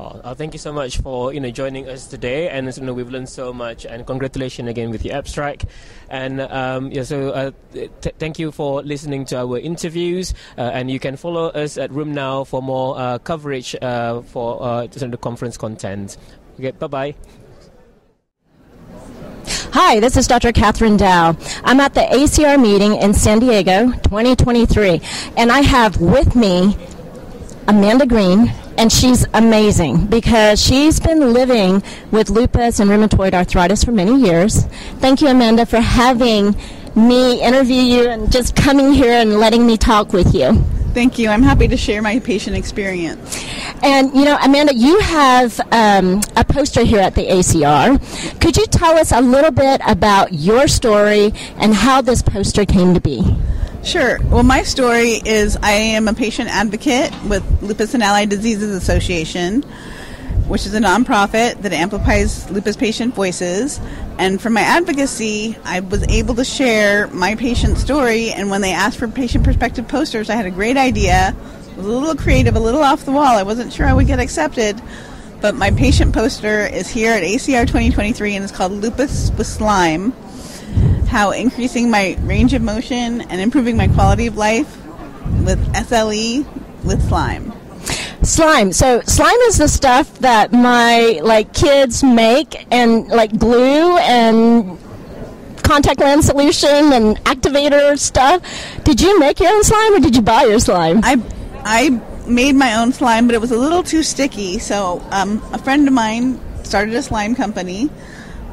[0.00, 2.94] Oh, uh, thank you so much for you know joining us today, and you know,
[2.94, 3.84] we've learned so much.
[3.84, 5.66] And congratulations again with your abstract.
[6.08, 10.32] And um, yeah, so uh, t- thank you for listening to our interviews.
[10.56, 14.86] Uh, and you can follow us at RheumNow for more uh, coverage uh, for uh,
[14.86, 16.16] the conference content.
[16.58, 17.14] Okay, bye bye.
[19.72, 20.52] Hi, this is Dr.
[20.52, 21.36] Catherine Dow.
[21.64, 25.00] I'm at the ACR meeting in San Diego 2023,
[25.36, 26.76] and I have with me
[27.66, 33.92] Amanda Green, and she's amazing because she's been living with lupus and rheumatoid arthritis for
[33.92, 34.64] many years.
[35.00, 36.56] Thank you, Amanda, for having
[36.96, 40.64] me interview you and just coming here and letting me talk with you.
[40.98, 41.28] Thank you.
[41.28, 43.46] I'm happy to share my patient experience.
[43.84, 48.40] And you know, Amanda, you have um, a poster here at the ACR.
[48.40, 52.94] Could you tell us a little bit about your story and how this poster came
[52.94, 53.22] to be?
[53.84, 54.18] Sure.
[54.24, 59.64] Well, my story is I am a patient advocate with Lupus and Allied Diseases Association,
[60.48, 63.80] which is a nonprofit that amplifies lupus patient voices.
[64.18, 68.30] And from my advocacy, I was able to share my patient story.
[68.30, 71.36] And when they asked for patient perspective posters, I had a great idea.
[71.70, 73.36] It was a little creative, a little off the wall.
[73.36, 74.80] I wasn't sure I would get accepted.
[75.40, 80.12] But my patient poster is here at ACR 2023 and it's called Lupus with Slime
[81.08, 84.76] how increasing my range of motion and improving my quality of life
[85.44, 86.46] with SLE
[86.84, 87.52] with slime.
[88.22, 88.72] Slime.
[88.72, 94.78] So slime is the stuff that my like kids make and like glue and
[95.62, 98.42] contact lens solution and activator stuff.
[98.84, 101.00] Did you make your own slime or did you buy your slime?
[101.02, 101.22] I
[101.64, 104.58] I made my own slime, but it was a little too sticky.
[104.58, 107.88] So um, a friend of mine started a slime company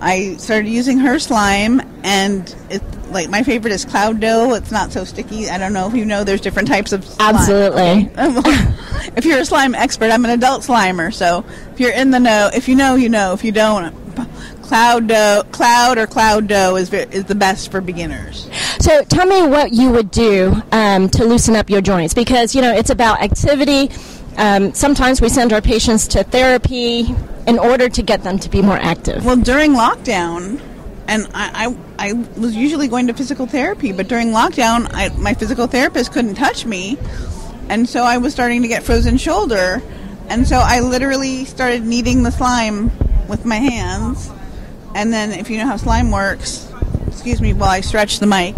[0.01, 4.53] I started using her slime, and it like my favorite is cloud dough.
[4.53, 5.49] It's not so sticky.
[5.49, 6.23] I don't know if you know.
[6.23, 7.35] There's different types of slime.
[7.35, 8.11] absolutely.
[9.15, 11.13] if you're a slime expert, I'm an adult slimer.
[11.13, 13.33] So if you're in the know, if you know, you know.
[13.33, 13.93] If you don't,
[14.61, 18.49] cloud dough, cloud or cloud dough is is the best for beginners.
[18.79, 22.61] So tell me what you would do um, to loosen up your joints because you
[22.61, 23.89] know it's about activity.
[24.37, 27.15] Um, sometimes we send our patients to therapy
[27.47, 29.23] in order to get them to be more active.
[29.23, 30.61] Well, during lockdown,
[31.07, 35.33] and I, I, I was usually going to physical therapy, but during lockdown, I, my
[35.33, 36.97] physical therapist couldn't touch me,
[37.69, 39.81] and so I was starting to get frozen shoulder,
[40.29, 42.91] and so I literally started kneading the slime
[43.27, 44.31] with my hands,
[44.93, 46.71] and then if you know how slime works,
[47.07, 48.55] excuse me while I stretch the mic.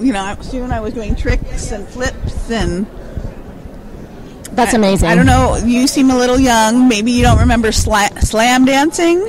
[0.00, 2.86] You know, soon I was doing tricks and flips and
[4.52, 5.08] that's amazing.
[5.08, 5.56] I, I, don't know.
[5.64, 6.88] You seem a little young.
[6.88, 9.24] Maybe you don't remember sla- slam dancing.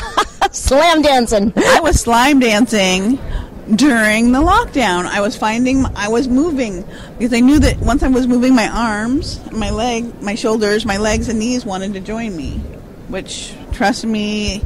[0.50, 1.52] slam dancing.
[1.56, 3.18] I was slime dancing
[3.70, 5.06] during the lockdown.
[5.06, 6.84] I was finding I was moving
[7.18, 10.96] because I knew that once I was moving my arms, my leg, my shoulders, my
[10.96, 12.58] legs and knees wanted to join me.
[13.08, 14.62] Which trust me,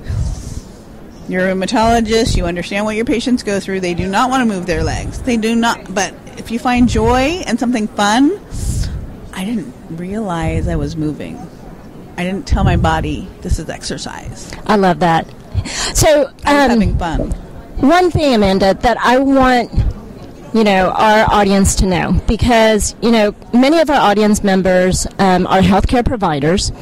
[1.29, 3.81] you're a rheumatologist, you understand what your patients go through.
[3.81, 5.21] They do not want to move their legs.
[5.21, 8.41] They do not but if you find joy and something fun,
[9.33, 11.39] I didn't realize I was moving.
[12.17, 14.51] I didn't tell my body this is exercise.
[14.67, 15.29] I love that.
[15.95, 17.35] So um, having fun.
[17.79, 19.71] One thing, Amanda, that I want
[20.55, 25.47] you know our audience to know because you know many of our audience members um,
[25.49, 26.73] are healthcare providers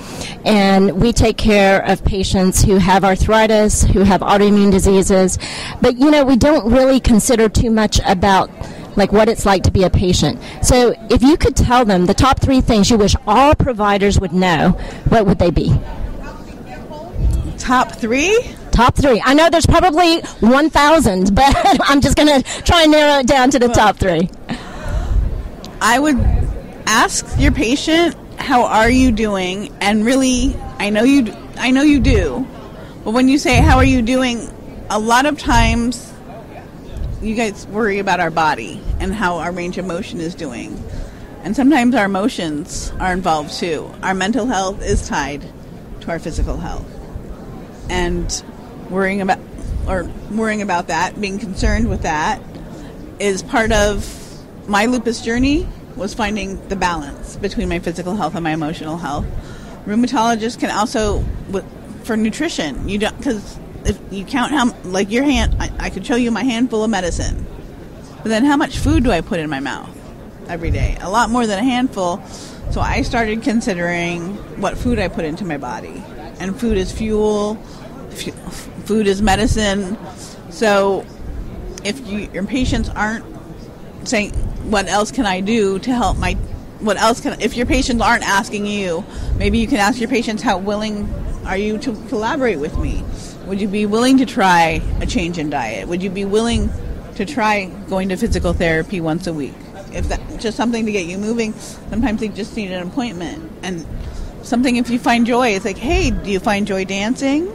[0.44, 5.38] and we take care of patients who have arthritis who have autoimmune diseases
[5.80, 8.48] but you know we don't really consider too much about
[8.96, 10.40] like what it's like to be a patient.
[10.62, 14.32] So if you could tell them the top three things you wish all providers would
[14.32, 14.70] know,
[15.08, 15.74] what would they be?
[17.58, 18.38] Top three?
[18.74, 19.22] Top three.
[19.24, 23.50] I know there's probably 1,000, but I'm just going to try and narrow it down
[23.50, 24.28] to the top three.
[25.80, 26.18] I would
[26.86, 31.32] ask your patient, "How are you doing?" And really, I know you.
[31.56, 32.46] I know you do,
[33.04, 34.50] but when you say, "How are you doing?"
[34.90, 36.12] a lot of times
[37.22, 40.82] you guys worry about our body and how our range of motion is doing.
[41.42, 43.90] And sometimes our emotions are involved too.
[44.02, 45.44] Our mental health is tied
[46.02, 46.86] to our physical health.
[47.88, 48.30] And
[48.90, 49.38] worrying about
[49.86, 52.40] or worrying about that, being concerned with that
[53.18, 54.08] is part of
[54.66, 59.26] my lupus journey was finding the balance between my physical health and my emotional health.
[59.86, 61.24] Rheumatologists can also
[62.04, 62.88] for nutrition.
[62.88, 66.30] You don't because if you count how like your hand I, I could show you
[66.30, 67.46] my handful of medicine
[68.22, 69.90] but then how much food do i put in my mouth
[70.48, 72.22] every day a lot more than a handful
[72.70, 76.02] so i started considering what food i put into my body
[76.40, 77.54] and food is fuel
[78.86, 79.96] food is medicine
[80.50, 81.04] so
[81.84, 83.24] if you, your patients aren't
[84.06, 84.32] saying
[84.70, 86.34] what else can i do to help my
[86.80, 89.04] what else can if your patients aren't asking you
[89.36, 91.08] maybe you can ask your patients how willing
[91.46, 93.02] are you to collaborate with me
[93.46, 95.86] would you be willing to try a change in diet?
[95.88, 96.70] Would you be willing
[97.16, 99.54] to try going to physical therapy once a week?
[99.92, 103.52] If that's just something to get you moving, sometimes they just need an appointment.
[103.62, 103.86] And
[104.42, 107.46] something if you find joy, it's like, hey, do you find joy dancing?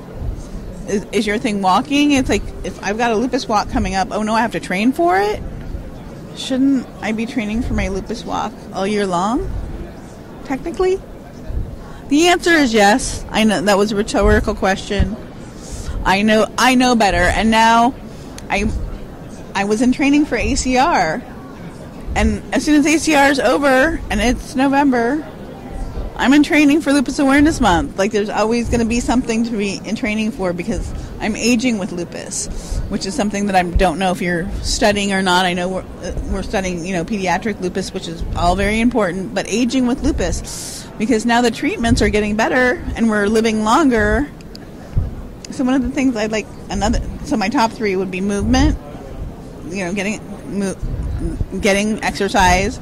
[0.89, 2.12] Is, is your thing walking?
[2.12, 4.60] It's like, if I've got a lupus walk coming up, oh no, I have to
[4.60, 5.41] train for it?
[6.36, 9.49] Shouldn't I be training for my lupus walk all year long?
[10.45, 10.99] Technically?
[12.08, 13.23] The answer is yes.
[13.30, 15.15] I know that was a rhetorical question.
[16.06, 17.93] I know I know better, and now
[18.49, 18.71] I
[19.54, 21.21] I was in training for ACR,
[22.15, 25.23] and as soon as ACR is over and it's November,
[26.19, 27.97] I'm in training for Lupus Awareness Month.
[27.97, 31.77] Like, there's always going to be something to be in training for because I'm aging
[31.77, 35.45] with lupus, which is something that I don't know if you're studying or not.
[35.45, 39.34] I know we're, uh, we're studying, you know, pediatric lupus, which is all very important,
[39.34, 44.29] but aging with lupus because now the treatments are getting better and we're living longer.
[45.51, 46.99] So one of the things I'd like another.
[47.23, 48.77] So my top three would be movement.
[49.69, 50.75] You know, getting mo-
[51.62, 52.77] getting exercise.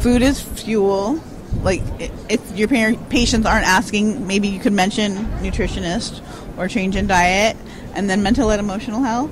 [0.00, 1.22] Food is fuel
[1.62, 1.82] like
[2.28, 6.22] if your patients aren't asking, maybe you could mention nutritionist
[6.58, 7.56] or change in diet,
[7.94, 9.30] and then mental and emotional health.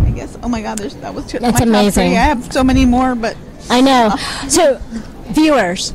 [0.00, 0.36] I guess.
[0.42, 1.38] Oh my God, there's that was too.
[1.38, 2.12] That's amazing.
[2.12, 3.36] I have so many more, but
[3.70, 4.14] I know.
[4.48, 4.80] So,
[5.28, 5.94] viewers,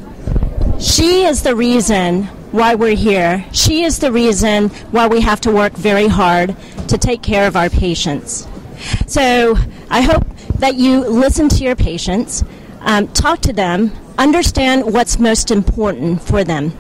[0.80, 3.46] she is the reason why we're here.
[3.52, 6.56] She is the reason why we have to work very hard
[6.88, 8.48] to take care of our patients.
[9.08, 9.58] So,
[9.90, 10.26] I hope
[10.60, 12.44] that you listen to your patients,
[12.82, 16.72] um, talk to them, understand what's most important for them.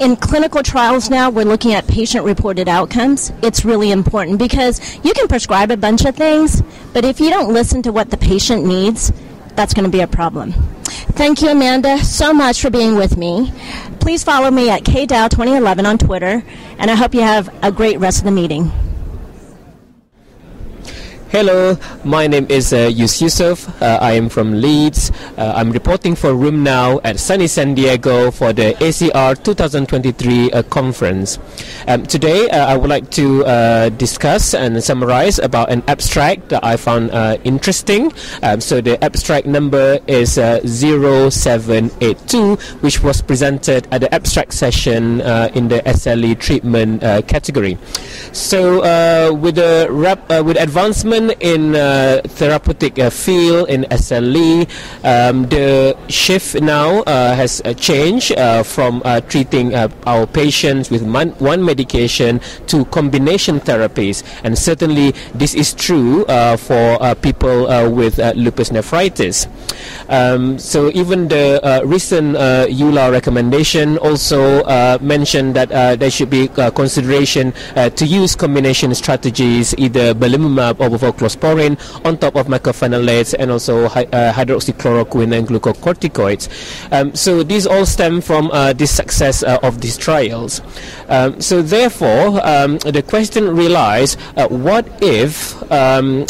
[0.00, 3.32] In clinical trials now, we're looking at patient reported outcomes.
[3.42, 7.52] It's really important because you can prescribe a bunch of things, but if you don't
[7.52, 9.12] listen to what the patient needs,
[9.56, 10.52] that's going to be a problem.
[11.14, 13.52] Thank you, Amanda, so much for being with me.
[14.00, 16.42] Please follow me at KDao2011 on Twitter,
[16.78, 18.70] and I hope you have a great rest of the meeting.
[21.34, 23.66] Hello, my name is uh, Yus Yusof.
[23.82, 25.10] Uh, I am from Leeds.
[25.36, 31.40] Uh, I'm reporting for RheumNow at sunny San Diego for the ACR 2023 uh, conference.
[31.88, 36.62] Um, today, uh, I would like to uh, discuss and summarize about an abstract that
[36.62, 38.12] I found uh, interesting.
[38.44, 45.20] Um, so the abstract number is 0782, which was presented at the abstract session
[45.50, 47.76] in the SLE treatment category.
[48.30, 54.66] So with the rap, with advancement in uh, therapeutic uh, field in SLE,
[55.04, 61.30] um, the shift now uh, has uh, changed uh, from treating our patients with man-
[61.38, 66.24] one medication to combination therapies, and certainly this is true
[66.58, 69.46] for people with lupus nephritis.
[70.08, 74.64] Um, so even the recent EULAR recommendation also
[75.00, 82.18] mentioned that there should be consideration to use combination strategies, either belimumab or voclosporin on
[82.18, 86.48] top of mycophenolates and also hy- uh, hydroxychloroquine and glucocorticoids.
[86.92, 90.60] Um, so these all stem from uh, the success uh, of these trials.
[91.08, 96.26] Um, so therefore, um, the question relies: uh, what if um,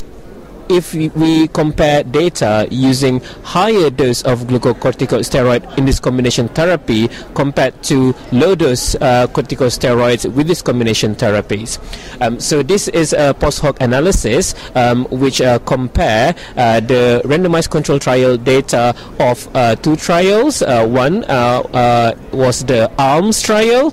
[0.68, 8.14] if we compare data using higher dose of glucocorticosteroid in this combination therapy compared to
[8.32, 11.78] low dose uh, corticosteroids with this combination therapies.
[12.20, 17.70] Um, so this is a post hoc analysis um, which uh, compare uh, the randomized
[17.70, 20.62] control trial data of uh, two trials.
[20.62, 23.90] Uh, one uh, was the ALMS trial,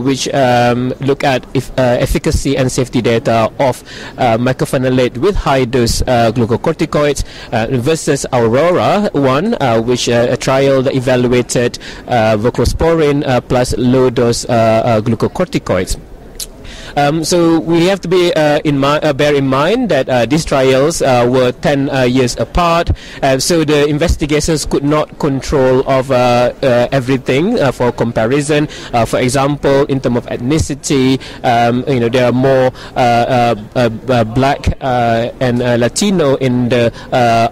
[0.00, 3.82] which um, look at if, efficacy and safety data of
[4.16, 11.78] mycophenolate with high dose uh, glucocorticoids uh, versus Aurora one, uh, which a trial evaluated
[12.06, 15.98] voclosporin plus low dose glucocorticoids.
[16.96, 20.26] Um, so we have to be uh, in mi- uh, bear in mind that uh,
[20.26, 22.90] these trials uh, were 10 uh, years apart,
[23.22, 26.10] uh, so the investigators could not control of
[26.92, 28.66] everything for comparison.
[29.06, 32.70] for example, in terms of ethnicity, um, you know there are more
[34.34, 36.92] black and Latino in the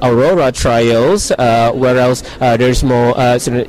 [0.03, 1.31] Aurora trials,
[1.74, 3.14] whereas there's more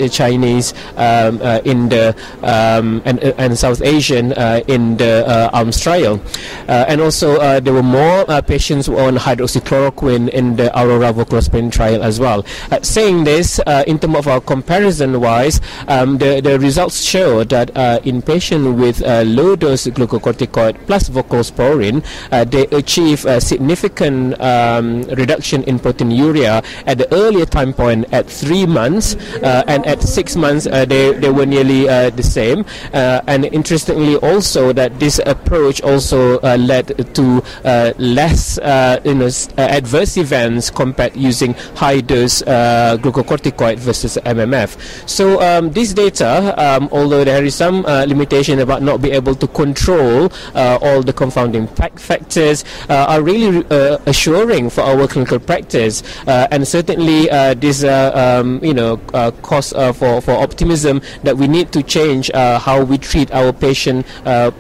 [0.10, 4.32] Chinese um, in the um, and, and South Asian
[4.68, 6.22] in the ALMS trial.
[6.68, 11.72] Uh, and also, uh, there were more uh, patients on hydroxychloroquine in the Aurora voclosporin
[11.72, 12.46] trial as well.
[12.82, 17.70] saying this, in terms of our comparison wise, um, the, the results show that
[18.06, 22.04] in patients with low dose glucocorticoid plus voclosporin,
[22.52, 28.66] they achieve a significant um, reduction in proteinuria at the earlier time point at three
[28.66, 32.66] months, and at six months they, they were nearly the same.
[32.94, 35.20] and interestingly, also that this
[35.50, 39.26] approach also uh, led to uh, less uh, you know,
[39.58, 44.78] uh, adverse events compared using high dose uh, glucocorticoid versus MMF.
[45.10, 49.34] So um, this data, um, although there is some uh, limitation about not being able
[49.34, 51.66] to control all the confounding
[51.98, 53.66] factors, are really
[54.06, 57.26] assuring for our clinical practice, and certainly
[57.56, 58.98] this um, you know
[59.42, 64.06] cause for for optimism that we need to change how we treat our patient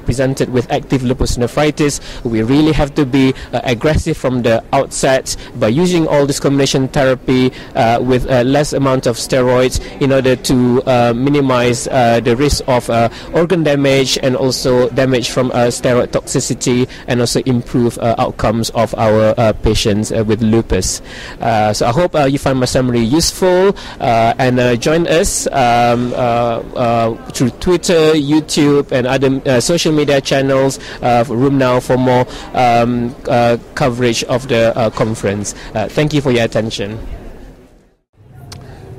[0.05, 5.35] presented with active lupus nephritis, we really have to be uh, aggressive from the outset
[5.59, 10.35] by using all this combination therapy uh, with a less amount of steroids in order
[10.35, 16.07] to uh, minimize uh, the risk of uh, organ damage and also damage from steroid
[16.07, 19.33] toxicity and also improve outcomes of our
[19.65, 21.01] patients with lupus.
[21.75, 26.11] so I hope you find my summary useful and join us um,
[27.33, 30.58] through Twitter, YouTube, and other social media channels.
[30.67, 33.15] RheumNow for RheumNow for more um,
[33.75, 35.53] coverage of the conference.
[35.73, 36.99] thank you for your attention.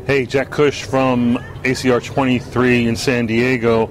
[0.07, 3.91] Hey, Jack Cush from ACR 23 in San Diego.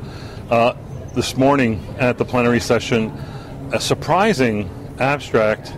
[0.50, 0.74] Uh,
[1.14, 3.10] this morning at the plenary session,
[3.72, 5.74] a surprising abstract.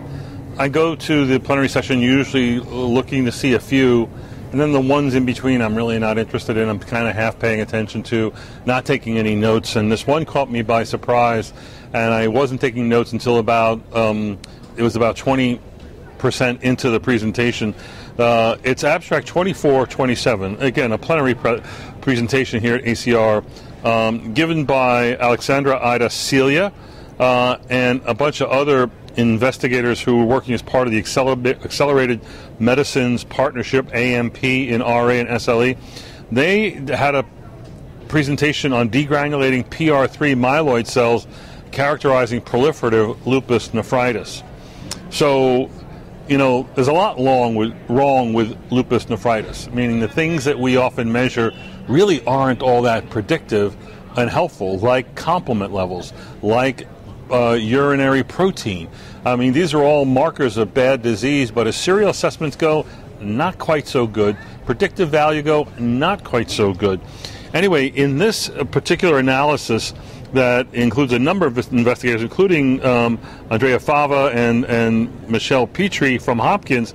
[0.58, 4.08] I go to the plenary session usually looking to see a few,
[4.52, 6.68] and then the ones in between I'm really not interested in.
[6.68, 8.32] I'm kind of half paying attention to,
[8.66, 9.76] not taking any notes.
[9.76, 11.52] And this one caught me by surprise,
[11.94, 14.38] and I wasn't taking notes until about um,
[14.76, 15.58] it was about 20
[16.18, 17.74] percent into the presentation.
[18.18, 20.62] Uh, it's abstract 2427.
[20.62, 21.60] Again, a plenary pre-
[22.00, 23.42] presentation here at ACR,
[23.84, 26.72] um, given by Alexandra Ida Celia
[27.18, 32.20] uh, and a bunch of other investigators who were working as part of the Accelerated
[32.58, 35.76] Medicines Partnership, AMP, in RA and SLE.
[36.30, 37.24] They had a
[38.08, 41.26] presentation on degranulating PR3 myeloid cells
[41.70, 44.42] characterizing proliferative lupus nephritis.
[45.10, 45.70] So
[46.28, 50.58] you know, there's a lot wrong with, wrong with lupus nephritis, meaning the things that
[50.58, 51.52] we often measure
[51.88, 53.76] really aren't all that predictive
[54.16, 56.86] and helpful, like complement levels, like
[57.32, 58.88] uh, urinary protein.
[59.24, 62.86] I mean, these are all markers of bad disease, but as serial assessments go,
[63.20, 64.36] not quite so good.
[64.66, 67.00] Predictive value go, not quite so good.
[67.54, 69.94] Anyway, in this particular analysis,
[70.32, 73.18] that includes a number of investigators, including um,
[73.50, 76.94] Andrea Fava and, and Michelle Petri from Hopkins.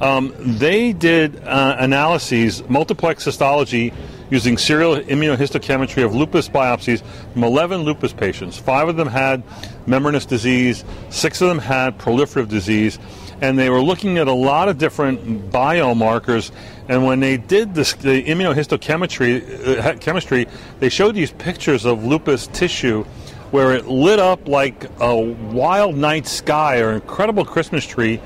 [0.00, 3.92] Um, they did uh, analyses, multiplex histology,
[4.30, 7.02] using serial immunohistochemistry of lupus biopsies
[7.32, 8.58] from 11 lupus patients.
[8.58, 9.42] Five of them had
[9.86, 12.98] membranous disease, six of them had proliferative disease,
[13.40, 16.50] and they were looking at a lot of different biomarkers.
[16.88, 20.46] And when they did this, the immunohistochemistry, uh, chemistry,
[20.80, 23.04] they showed these pictures of lupus tissue
[23.50, 28.20] where it lit up like a wild night sky or incredible Christmas tree,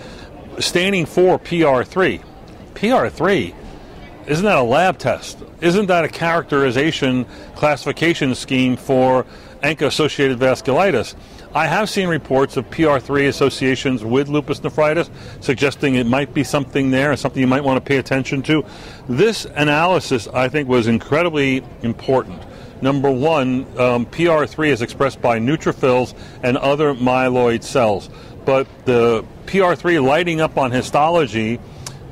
[0.59, 2.23] standing for PR3.
[2.75, 3.55] PR3
[4.31, 5.39] isn't that a lab test?
[5.61, 9.27] Isn't that a characterization classification scheme for
[9.63, 11.15] ANCA associated vasculitis?
[11.55, 16.91] I have seen reports of PR3 associations with lupus nephritis, suggesting it might be something
[16.91, 18.65] there, something you might want to pay attention to.
[19.09, 22.41] This analysis, I think, was incredibly important.
[22.81, 28.09] Number one, um, PR3 is expressed by neutrophils and other myeloid cells,
[28.47, 31.61] but the PR3 lighting up on histology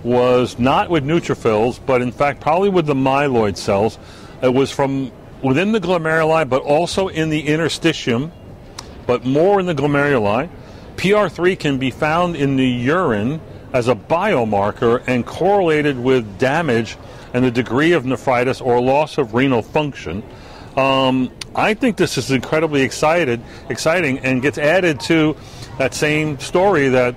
[0.03, 3.99] was not with neutrophils, but in fact probably with the myeloid cells.
[4.43, 5.11] It was from
[5.43, 8.31] within the glomeruli, but also in the interstitium
[9.09, 10.51] but more in the glomeruli.
[10.97, 13.41] PR3 can be found in the urine
[13.73, 16.99] as a biomarker and correlated with damage
[17.33, 20.23] and the degree of nephritis or loss of renal function.
[20.77, 23.41] Um, I think this is incredibly excited,
[23.71, 25.37] exciting and gets added to
[25.79, 27.15] that same story that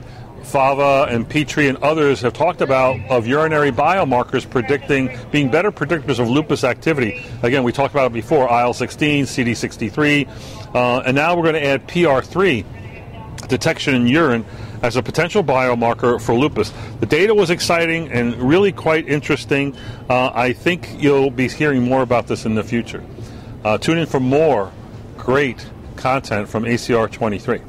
[0.51, 6.19] Fava and Petri and others have talked about of urinary biomarkers predicting being better predictors
[6.19, 7.23] of lupus activity.
[7.41, 11.65] Again, we talked about it before IL 16, CD63, uh, and now we're going to
[11.65, 14.45] add PR3 detection in urine
[14.81, 16.73] as a potential biomarker for lupus.
[16.99, 19.73] The data was exciting and really quite interesting.
[20.09, 23.03] Uh, I think you'll be hearing more about this in the future.
[23.63, 24.71] Uh, tune in for more
[25.17, 27.61] great content from ACR 23.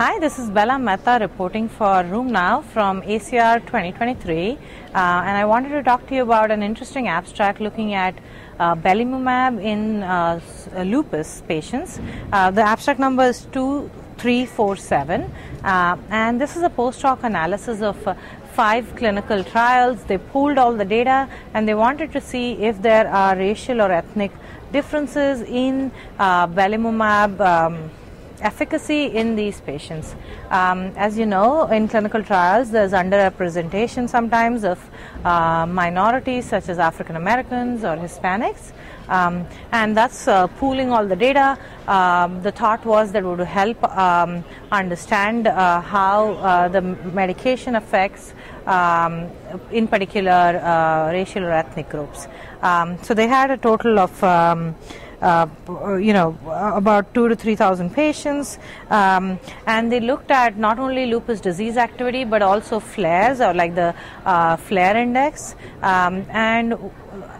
[0.00, 4.52] Hi, this is Bella Mehta reporting for RheumNow from ACR 2023.
[4.52, 4.56] Uh,
[4.94, 8.14] and I wanted to talk to you about an interesting abstract looking at
[8.58, 10.40] uh, belimumab in uh,
[10.74, 12.00] uh lupus patients.
[12.32, 15.30] Uh, the abstract number is 2347.
[15.62, 18.16] Uh, and this is a post hoc analysis of
[18.54, 20.02] five clinical trials.
[20.04, 23.92] They pooled all the data and they wanted to see if there are racial or
[23.92, 24.32] ethnic
[24.72, 27.38] differences in belimumab.
[27.38, 27.90] Um,
[28.42, 30.14] efficacy in these patients.
[30.50, 34.78] Um, as you know, in clinical trials, there's underrepresentation sometimes of
[35.24, 38.72] uh, minorities such as African Americans or Hispanics.
[39.08, 41.58] Um, and that's uh, pooling all the data.
[41.88, 48.34] Um, the thought was that would help um, understand uh, how uh, the medication affects,
[48.66, 49.28] um,
[49.72, 52.28] in particular, uh, racial or ethnic groups.
[52.62, 54.22] Um, so they had a total of
[55.22, 56.36] you know,
[56.74, 58.58] about two to three thousand patients,
[58.90, 63.74] um, and they looked at not only lupus disease activity but also flares or like
[63.74, 63.94] the
[64.24, 66.74] uh, flare index, um, and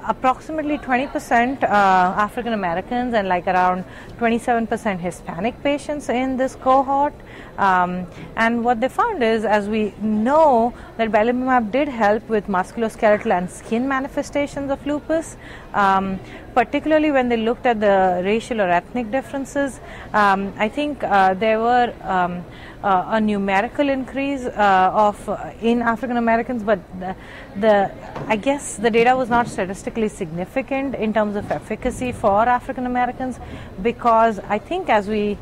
[0.07, 3.85] approximately 20% uh, African Americans and like around
[4.19, 7.15] 27% Hispanic patients in this cohort.
[7.61, 8.07] Um,
[8.37, 13.51] and what they found is, as we know, that belimumab did help with musculoskeletal and
[13.51, 15.37] skin manifestations of lupus,
[15.75, 16.19] um,
[16.55, 19.79] particularly when they looked at the racial or ethnic differences.
[20.15, 22.43] Um, I think uh, there were um,
[22.83, 27.15] uh, a numerical increase uh, of uh, in African Americans, but the,
[27.57, 27.91] the,
[28.27, 33.39] I guess the data was not statistically significant in terms of efficacy for African Americans
[33.83, 35.37] because I think as we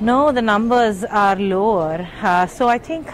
[0.00, 2.08] know the numbers are lower.
[2.22, 3.08] Uh, so I think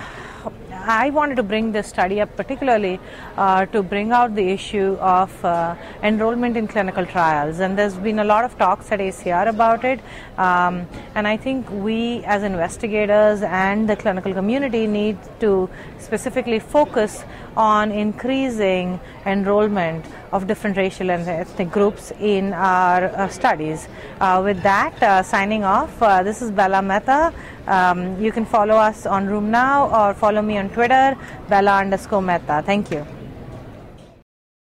[0.72, 2.98] I wanted to bring this study up particularly
[3.36, 7.60] uh, to bring out the issue of uh, enrollment in clinical trials.
[7.60, 10.00] And there's been a lot of talks at ACR about it.
[10.38, 15.68] Um, and I think we, as investigators and the clinical community, need to
[15.98, 17.24] specifically focus
[17.56, 23.88] on increasing enrollment of different racial and ethnic groups in our uh, studies.
[24.20, 27.32] Uh, with that, uh, signing off, uh, this is Bella Mehta.
[27.66, 31.16] Um, you can follow us on RheumNow or follow me on Twitter,
[31.48, 32.62] Bella underscore Mehta.
[32.64, 33.06] Thank you.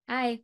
[0.08, 0.40] Hi,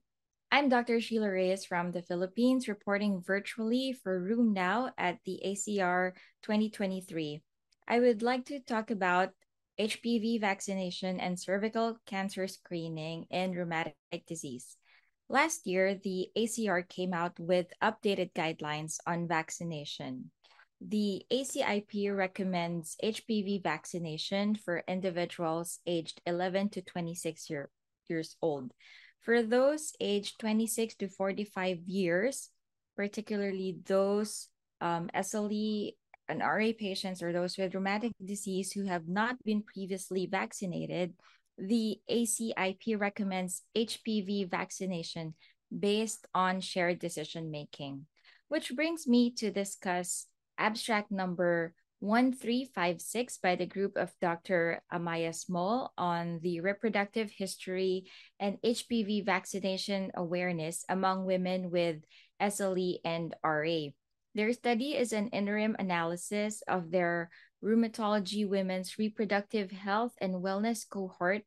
[0.53, 1.01] I'm Dr.
[1.01, 6.13] Sheila Reyes from the Philippines, reporting virtually for RheumNow at the ACR
[6.43, 7.43] 2023.
[7.89, 9.31] I would like to talk about
[9.81, 13.97] HPV vaccination and cervical cancer screening in rheumatic
[14.29, 14.77] disease.
[15.29, 20.31] Last year, the ACR came out with updated guidelines on vaccination.
[20.81, 27.71] The ACIP recommends HPV vaccination for individuals aged 11 to 26 year,
[28.09, 28.73] years old.
[29.21, 32.51] For those aged 26 to 45 years,
[32.95, 34.49] particularly those
[34.83, 35.93] um, SLE
[36.29, 41.15] and RA patients or those with rheumatic disease who have not been previously vaccinated,
[41.59, 45.35] the ACIP recommends HPV vaccination
[45.77, 48.07] based on shared decision making.
[48.49, 50.27] Which brings me to discuss
[50.59, 54.83] abstract number 1356 by the group of Dr.
[54.93, 58.05] Amaya Small on the reproductive history
[58.39, 62.05] and HPV vaccination awareness among women with
[62.41, 63.89] SLE and RA.
[64.35, 67.31] Their study is an interim analysis of their
[67.65, 71.43] rheumatology women's reproductive health and wellness cohort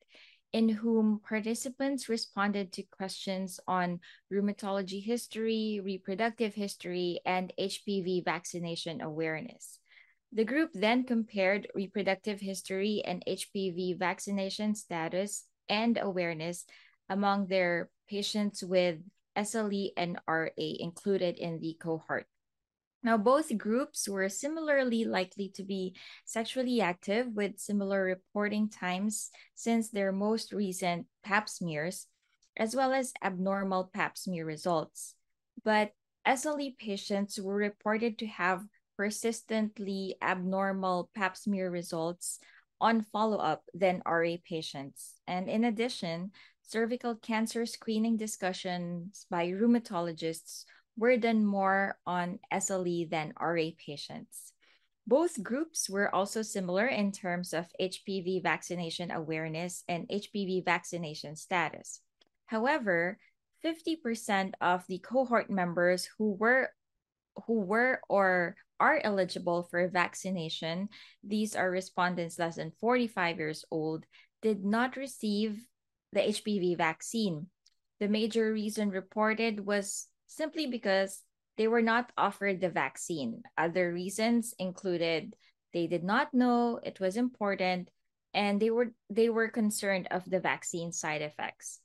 [0.53, 3.99] in whom participants responded to questions on
[4.33, 9.79] rheumatology history, reproductive history, and HPV vaccination awareness.
[10.33, 16.65] The group then compared reproductive history and HPV vaccination status and awareness
[17.09, 18.99] among their patients with
[19.37, 22.25] SLE and RA included in the cohort.
[23.03, 25.95] Now, both groups were similarly likely to be
[26.25, 32.07] sexually active with similar reporting times since their most recent pap smears,
[32.57, 35.15] as well as abnormal pap smear results.
[35.63, 35.91] But
[36.25, 38.65] SLE patients were reported to have
[38.97, 42.39] persistently abnormal pap smear results
[42.81, 45.13] on follow up than RA patients.
[45.27, 46.31] And in addition,
[46.63, 50.65] cervical cancer screening discussions by rheumatologists
[50.97, 54.53] were done more on SLE than RA patients.
[55.05, 62.01] Both groups were also similar in terms of HPV vaccination awareness and HPV vaccination status.
[62.47, 63.17] However,
[63.63, 66.71] 50% of the cohort members who were
[67.45, 70.89] who were or are eligible for vaccination,
[71.23, 74.05] these are respondents less than 45 years old,
[74.41, 75.61] did not receive
[76.13, 77.47] the HPV vaccine.
[77.99, 81.23] The major reason reported was simply because
[81.57, 83.43] they were not offered the vaccine.
[83.57, 85.35] Other reasons included
[85.73, 87.89] they did not know it was important
[88.33, 91.79] and they were they were concerned of the vaccine side effects.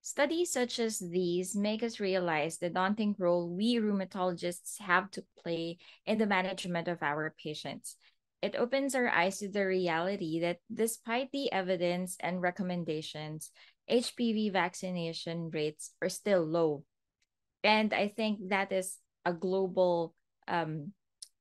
[0.00, 5.78] Studies such as these make us realize the daunting role we rheumatologists have to play
[6.04, 7.96] in the management of our patients.
[8.42, 13.52] It opens our eyes to the reality that despite the evidence and recommendations,
[13.88, 16.82] HPV vaccination rates are still low
[17.64, 20.14] and i think that is a global
[20.48, 20.92] um,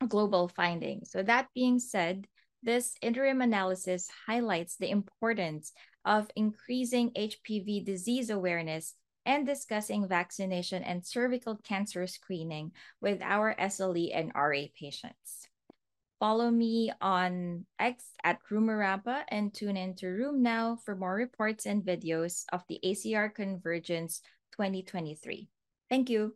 [0.07, 2.27] global finding so that being said
[2.63, 5.73] this interim analysis highlights the importance
[6.05, 8.95] of increasing hpv disease awareness
[9.25, 15.47] and discussing vaccination and cervical cancer screening with our SLE and RA patients.
[16.19, 21.83] Follow me on X at Rheumarama and tune in to RheumNow for more reports and
[21.83, 24.21] videos of the ACR Convergence
[24.53, 25.50] 2023.
[25.91, 26.33] Thank you.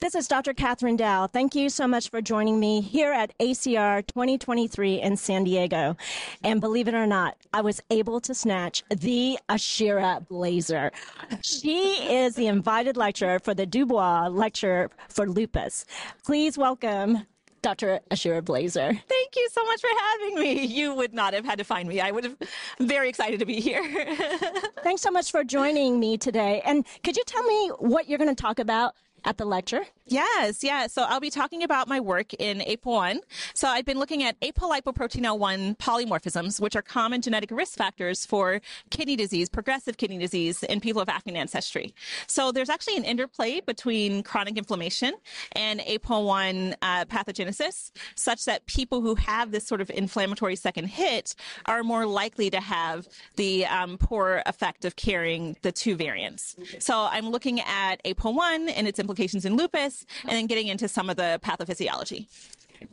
[0.00, 0.52] This is Dr.
[0.52, 1.32] Kathryn Dao.
[1.32, 5.96] Thank you so much for joining me here at ACR 2023 in San Diego.
[6.42, 10.92] And believe it or not, I was able to snatch the Ashira Blazer.
[11.40, 15.86] She is the invited lecturer for the Dubois Lecture for Lupus.
[16.22, 17.24] Please welcome
[17.64, 17.98] Dr.
[18.10, 18.92] Ashira Blazer.
[19.08, 20.66] Thank you so much for having me.
[20.66, 21.98] You would not have had to find me.
[21.98, 22.36] I would have
[22.78, 23.82] I'm very excited to be here.
[24.82, 26.60] Thanks so much for joining me today.
[26.66, 28.94] And could you tell me what you're going to talk about
[29.24, 29.84] at the lecture?
[30.06, 30.86] Yes, yeah.
[30.86, 33.20] So I'll be talking about my work in APOL1.
[33.54, 38.60] So I've been looking at apolipoprotein L1 polymorphisms, which are common genetic risk factors for
[38.90, 41.94] kidney disease, progressive kidney disease in people of African ancestry.
[42.26, 45.14] So there's actually an interplay between chronic inflammation
[45.52, 51.34] and APOL1 uh, pathogenesis, such that people who have this sort of inflammatory second hit
[51.64, 56.56] are more likely to have the um, poor effect of carrying the two variants.
[56.78, 59.13] So I'm looking at APOL1 and its implications
[59.44, 62.26] in lupus and then getting into some of the pathophysiology.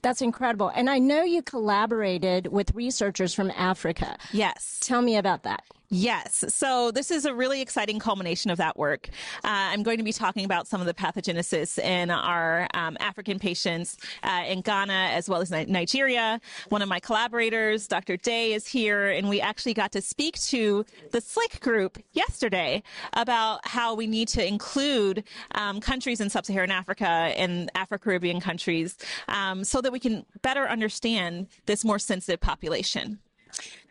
[0.01, 0.71] That's incredible.
[0.73, 4.17] And I know you collaborated with researchers from Africa.
[4.31, 4.79] Yes.
[4.81, 5.63] Tell me about that.
[5.93, 6.45] Yes.
[6.47, 9.09] So this is a really exciting culmination of that work.
[9.43, 13.37] Uh, I'm going to be talking about some of the pathogenesis in our um, African
[13.39, 16.39] patients uh, in Ghana as well as Nigeria.
[16.69, 18.15] One of my collaborators, Dr.
[18.15, 23.67] Dey, is here, and we actually got to speak to the SLICC group yesterday about
[23.67, 25.25] how we need to include
[25.55, 31.47] um, countries in sub-Saharan Africa and Afro-Caribbean countries um, so that we can better understand
[31.65, 33.19] this more sensitive population.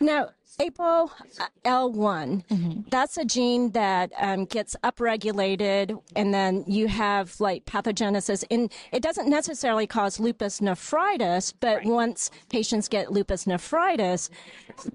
[0.01, 1.11] Now, APOL
[1.65, 2.81] L1, mm-hmm.
[2.91, 8.45] that's a gene that um, gets upregulated, and then you have like pathogenesis.
[8.51, 11.87] And it doesn't necessarily cause lupus nephritis, but right.
[11.87, 14.31] once patients get lupus nephritis,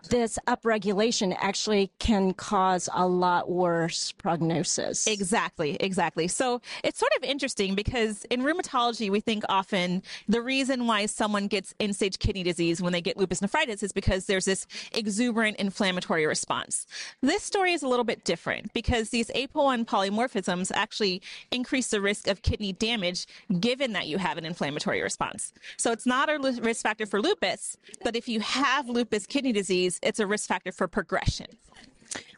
[0.09, 5.07] this upregulation actually can cause a lot worse prognosis.
[5.07, 6.27] Exactly, exactly.
[6.27, 11.47] So it's sort of interesting because in rheumatology, we think often the reason why someone
[11.47, 15.54] gets end stage kidney disease when they get lupus nephritis is because there's this exuberant
[15.55, 16.85] inflammatory response.
[17.21, 22.27] This story is a little bit different because these APOL1 polymorphisms actually increase the risk
[22.27, 23.25] of kidney damage
[23.59, 25.53] given that you have an inflammatory response.
[25.77, 29.99] So it's not a risk factor for lupus, but if you have lupus kidney disease,
[30.03, 31.47] it's a risk factor for progression.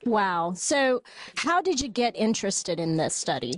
[0.06, 0.54] Wow.
[0.56, 1.04] So
[1.36, 3.56] how did you get interested in this study?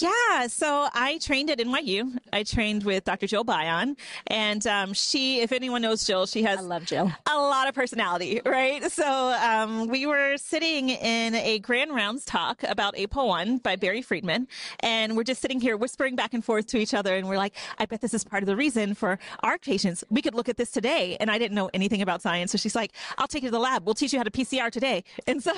[0.00, 2.18] Yeah, so I trained at NYU.
[2.30, 3.26] I trained with Dr.
[3.26, 7.10] Jill Buyon, and um, she, if anyone knows Jill, she has I love Jill.
[7.26, 8.84] a lot of personality, right?
[8.92, 14.46] So um, we were sitting in a Grand Rounds talk about APOL1 by Barry Freedman,
[14.80, 17.54] and we're just sitting here whispering back and forth to each other, and we're like,
[17.78, 20.04] I bet this is part of the reason for our patients.
[20.10, 22.76] We could look at this today, and I didn't know anything about science, so she's
[22.76, 23.86] like, I'll take you to the lab.
[23.86, 25.52] We'll teach you how to PCR today, and so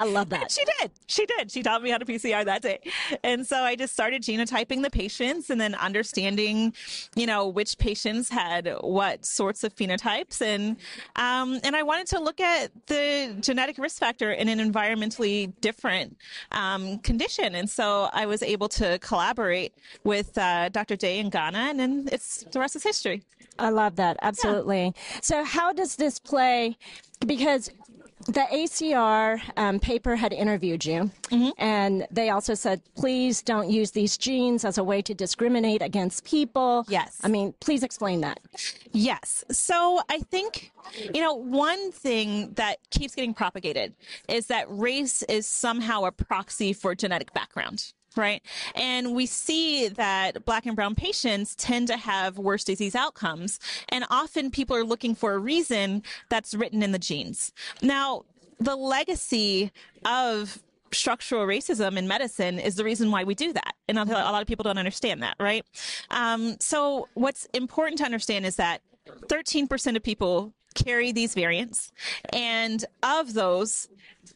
[0.00, 0.50] I love that.
[0.56, 0.90] She did.
[1.06, 1.50] She did.
[1.50, 2.80] She taught me how to PCR PCR that day.
[3.22, 6.74] And so I just started genotyping the patients and then understanding,
[7.14, 10.40] you know, which patients had what sorts of phenotypes.
[10.40, 10.76] And,
[11.16, 16.16] um, and I wanted to look at the genetic risk factor in an environmentally different,
[16.52, 17.54] um, condition.
[17.54, 20.96] And so I was able to collaborate with, uh, Dr.
[20.96, 23.22] Dey in Ghana and then it's, the rest is history.
[23.58, 24.18] I love that.
[24.22, 24.84] Absolutely.
[24.84, 25.20] Yeah.
[25.22, 26.76] So how does this play?
[27.26, 27.70] Because
[28.24, 31.50] the ACR um, paper had interviewed you, mm-hmm.
[31.58, 36.24] and they also said, please don't use these genes as a way to discriminate against
[36.24, 36.84] people.
[36.88, 37.20] Yes.
[37.22, 38.40] I mean, please explain that.
[38.92, 39.44] Yes.
[39.50, 40.72] So I think,
[41.14, 43.94] you know, one thing that keeps getting propagated
[44.28, 48.42] is that race is somehow a proxy for genetic background right?
[48.74, 53.58] And we see that black and brown patients tend to have worse disease outcomes.
[53.88, 57.52] And often people are looking for a reason that's written in the genes.
[57.82, 58.24] Now,
[58.58, 59.72] the legacy
[60.04, 60.62] of
[60.92, 63.74] structural racism in medicine is the reason why we do that.
[63.88, 65.64] And a lot of people don't understand that, right?
[66.10, 68.80] Um, so what's important to understand is that
[69.28, 71.92] 13% of people carry these variants.
[72.32, 73.88] And of those,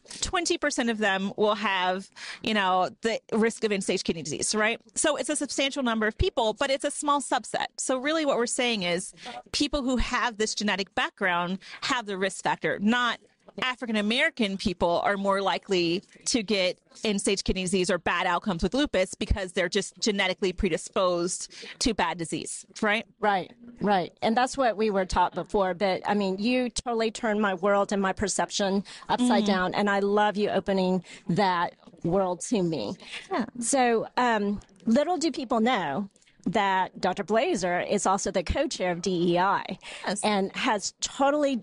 [0.09, 2.09] 20% of them will have,
[2.43, 4.79] you know, the risk of end-stage kidney disease, right?
[4.95, 7.67] So it's a substantial number of people, but it's a small subset.
[7.77, 9.13] So really what we're saying is
[9.51, 13.19] people who have this genetic background have the risk factor, not
[13.61, 18.63] African American people are more likely to get end stage kidney disease or bad outcomes
[18.63, 23.05] with lupus because they're just genetically predisposed to bad disease, right?
[23.19, 24.13] Right, right.
[24.21, 25.73] And that's what we were taught before.
[25.73, 29.47] But I mean, you totally turned my world and my perception upside mm.
[29.47, 29.73] down.
[29.73, 32.95] And I love you opening that world to me.
[33.31, 33.45] Yeah.
[33.59, 36.09] So, um, little do people know
[36.45, 37.23] that Dr.
[37.23, 40.21] Blazer is also the co-chair of DEI yes.
[40.23, 41.61] and has totally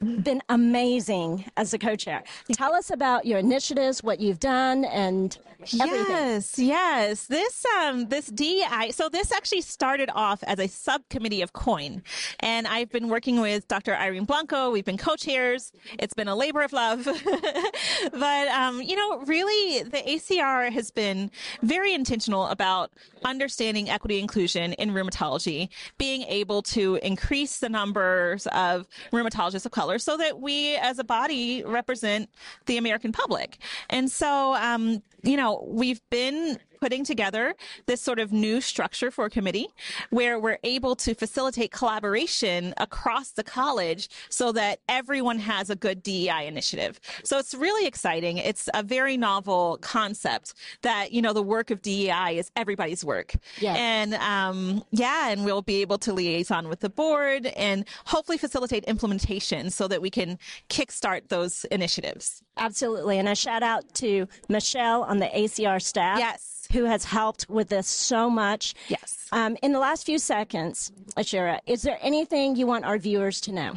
[0.00, 2.22] been amazing as a co-chair.
[2.52, 5.36] Tell us about your initiatives, what you've done, and
[5.66, 7.26] Yes, yes.
[7.26, 8.90] This um this DEI.
[8.92, 12.02] So this actually started off as a subcommittee of COIN,
[12.40, 13.94] and I've been working with Dr.
[13.94, 14.70] Irene Blanco.
[14.70, 15.72] We've been co-chairs.
[15.98, 17.04] It's been a labor of love,
[18.12, 21.30] but um, you know, really, the ACR has been
[21.62, 22.92] very intentional about
[23.24, 29.98] understanding equity inclusion in rheumatology, being able to increase the numbers of rheumatologists of color,
[29.98, 32.30] so that we, as a body, represent
[32.66, 33.58] the American public.
[33.90, 37.54] And so, um, you know, we've been putting together
[37.86, 39.68] this sort of new structure for a committee
[40.10, 46.02] where we're able to facilitate collaboration across the college so that everyone has a good
[46.02, 47.00] DEI initiative.
[47.22, 48.38] So it's really exciting.
[48.38, 53.34] It's a very novel concept that, you know, the work of DEI is everybody's work.
[53.58, 53.76] Yes.
[53.78, 58.84] And, um, yeah, and we'll be able to liaison with the board and hopefully facilitate
[58.84, 62.42] implementation so that we can kickstart those initiatives.
[62.56, 63.18] Absolutely.
[63.18, 66.18] And a shout out to Michelle on the ACR staff.
[66.18, 66.67] Yes.
[66.72, 68.74] Who has helped with this so much.
[68.88, 69.26] Yes.
[69.32, 73.52] Um, in the last few seconds, Ashira, is there anything you want our viewers to
[73.52, 73.74] know?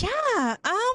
[0.00, 0.56] Yeah.
[0.64, 0.94] Um,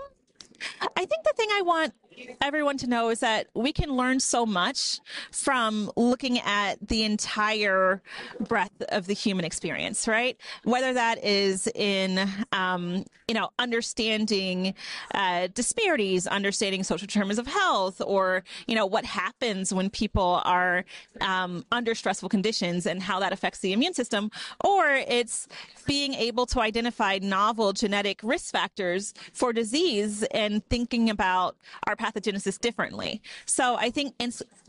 [0.96, 1.94] I think the thing I want
[2.42, 5.00] everyone to know is that we can learn so much
[5.32, 8.02] from looking at the entire
[8.40, 10.38] breadth of the human experience, right?
[10.64, 14.74] Whether that is in, um, you know, understanding
[15.14, 20.86] uh, disparities, understanding social determinants of health, or you know what happens when people are
[21.22, 24.32] um, under stressful conditions and how that affects the immune system,
[24.64, 25.48] or it's
[25.86, 31.56] being able to identify novel genetic risk factors for disease and thinking about
[31.88, 33.22] our pathogenesis differently.
[33.46, 34.14] So I think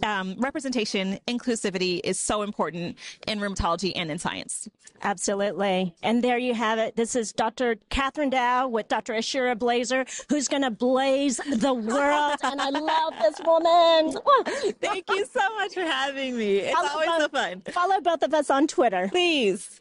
[0.03, 4.69] um, representation, inclusivity is so important in rheumatology and in science.
[5.03, 5.95] Absolutely.
[6.03, 6.97] And there you have it.
[6.97, 7.77] This is Dr.
[7.91, 9.15] Kathryn Dao with Dr.
[9.15, 12.37] Ashira Blazer, who's going to blaze the world.
[12.43, 14.17] and I love this woman.
[14.81, 16.59] Thank you so much for having me.
[16.59, 17.63] It's Follow always both- so fun.
[17.73, 19.09] Follow both of us on Twitter.
[19.09, 19.79] Please.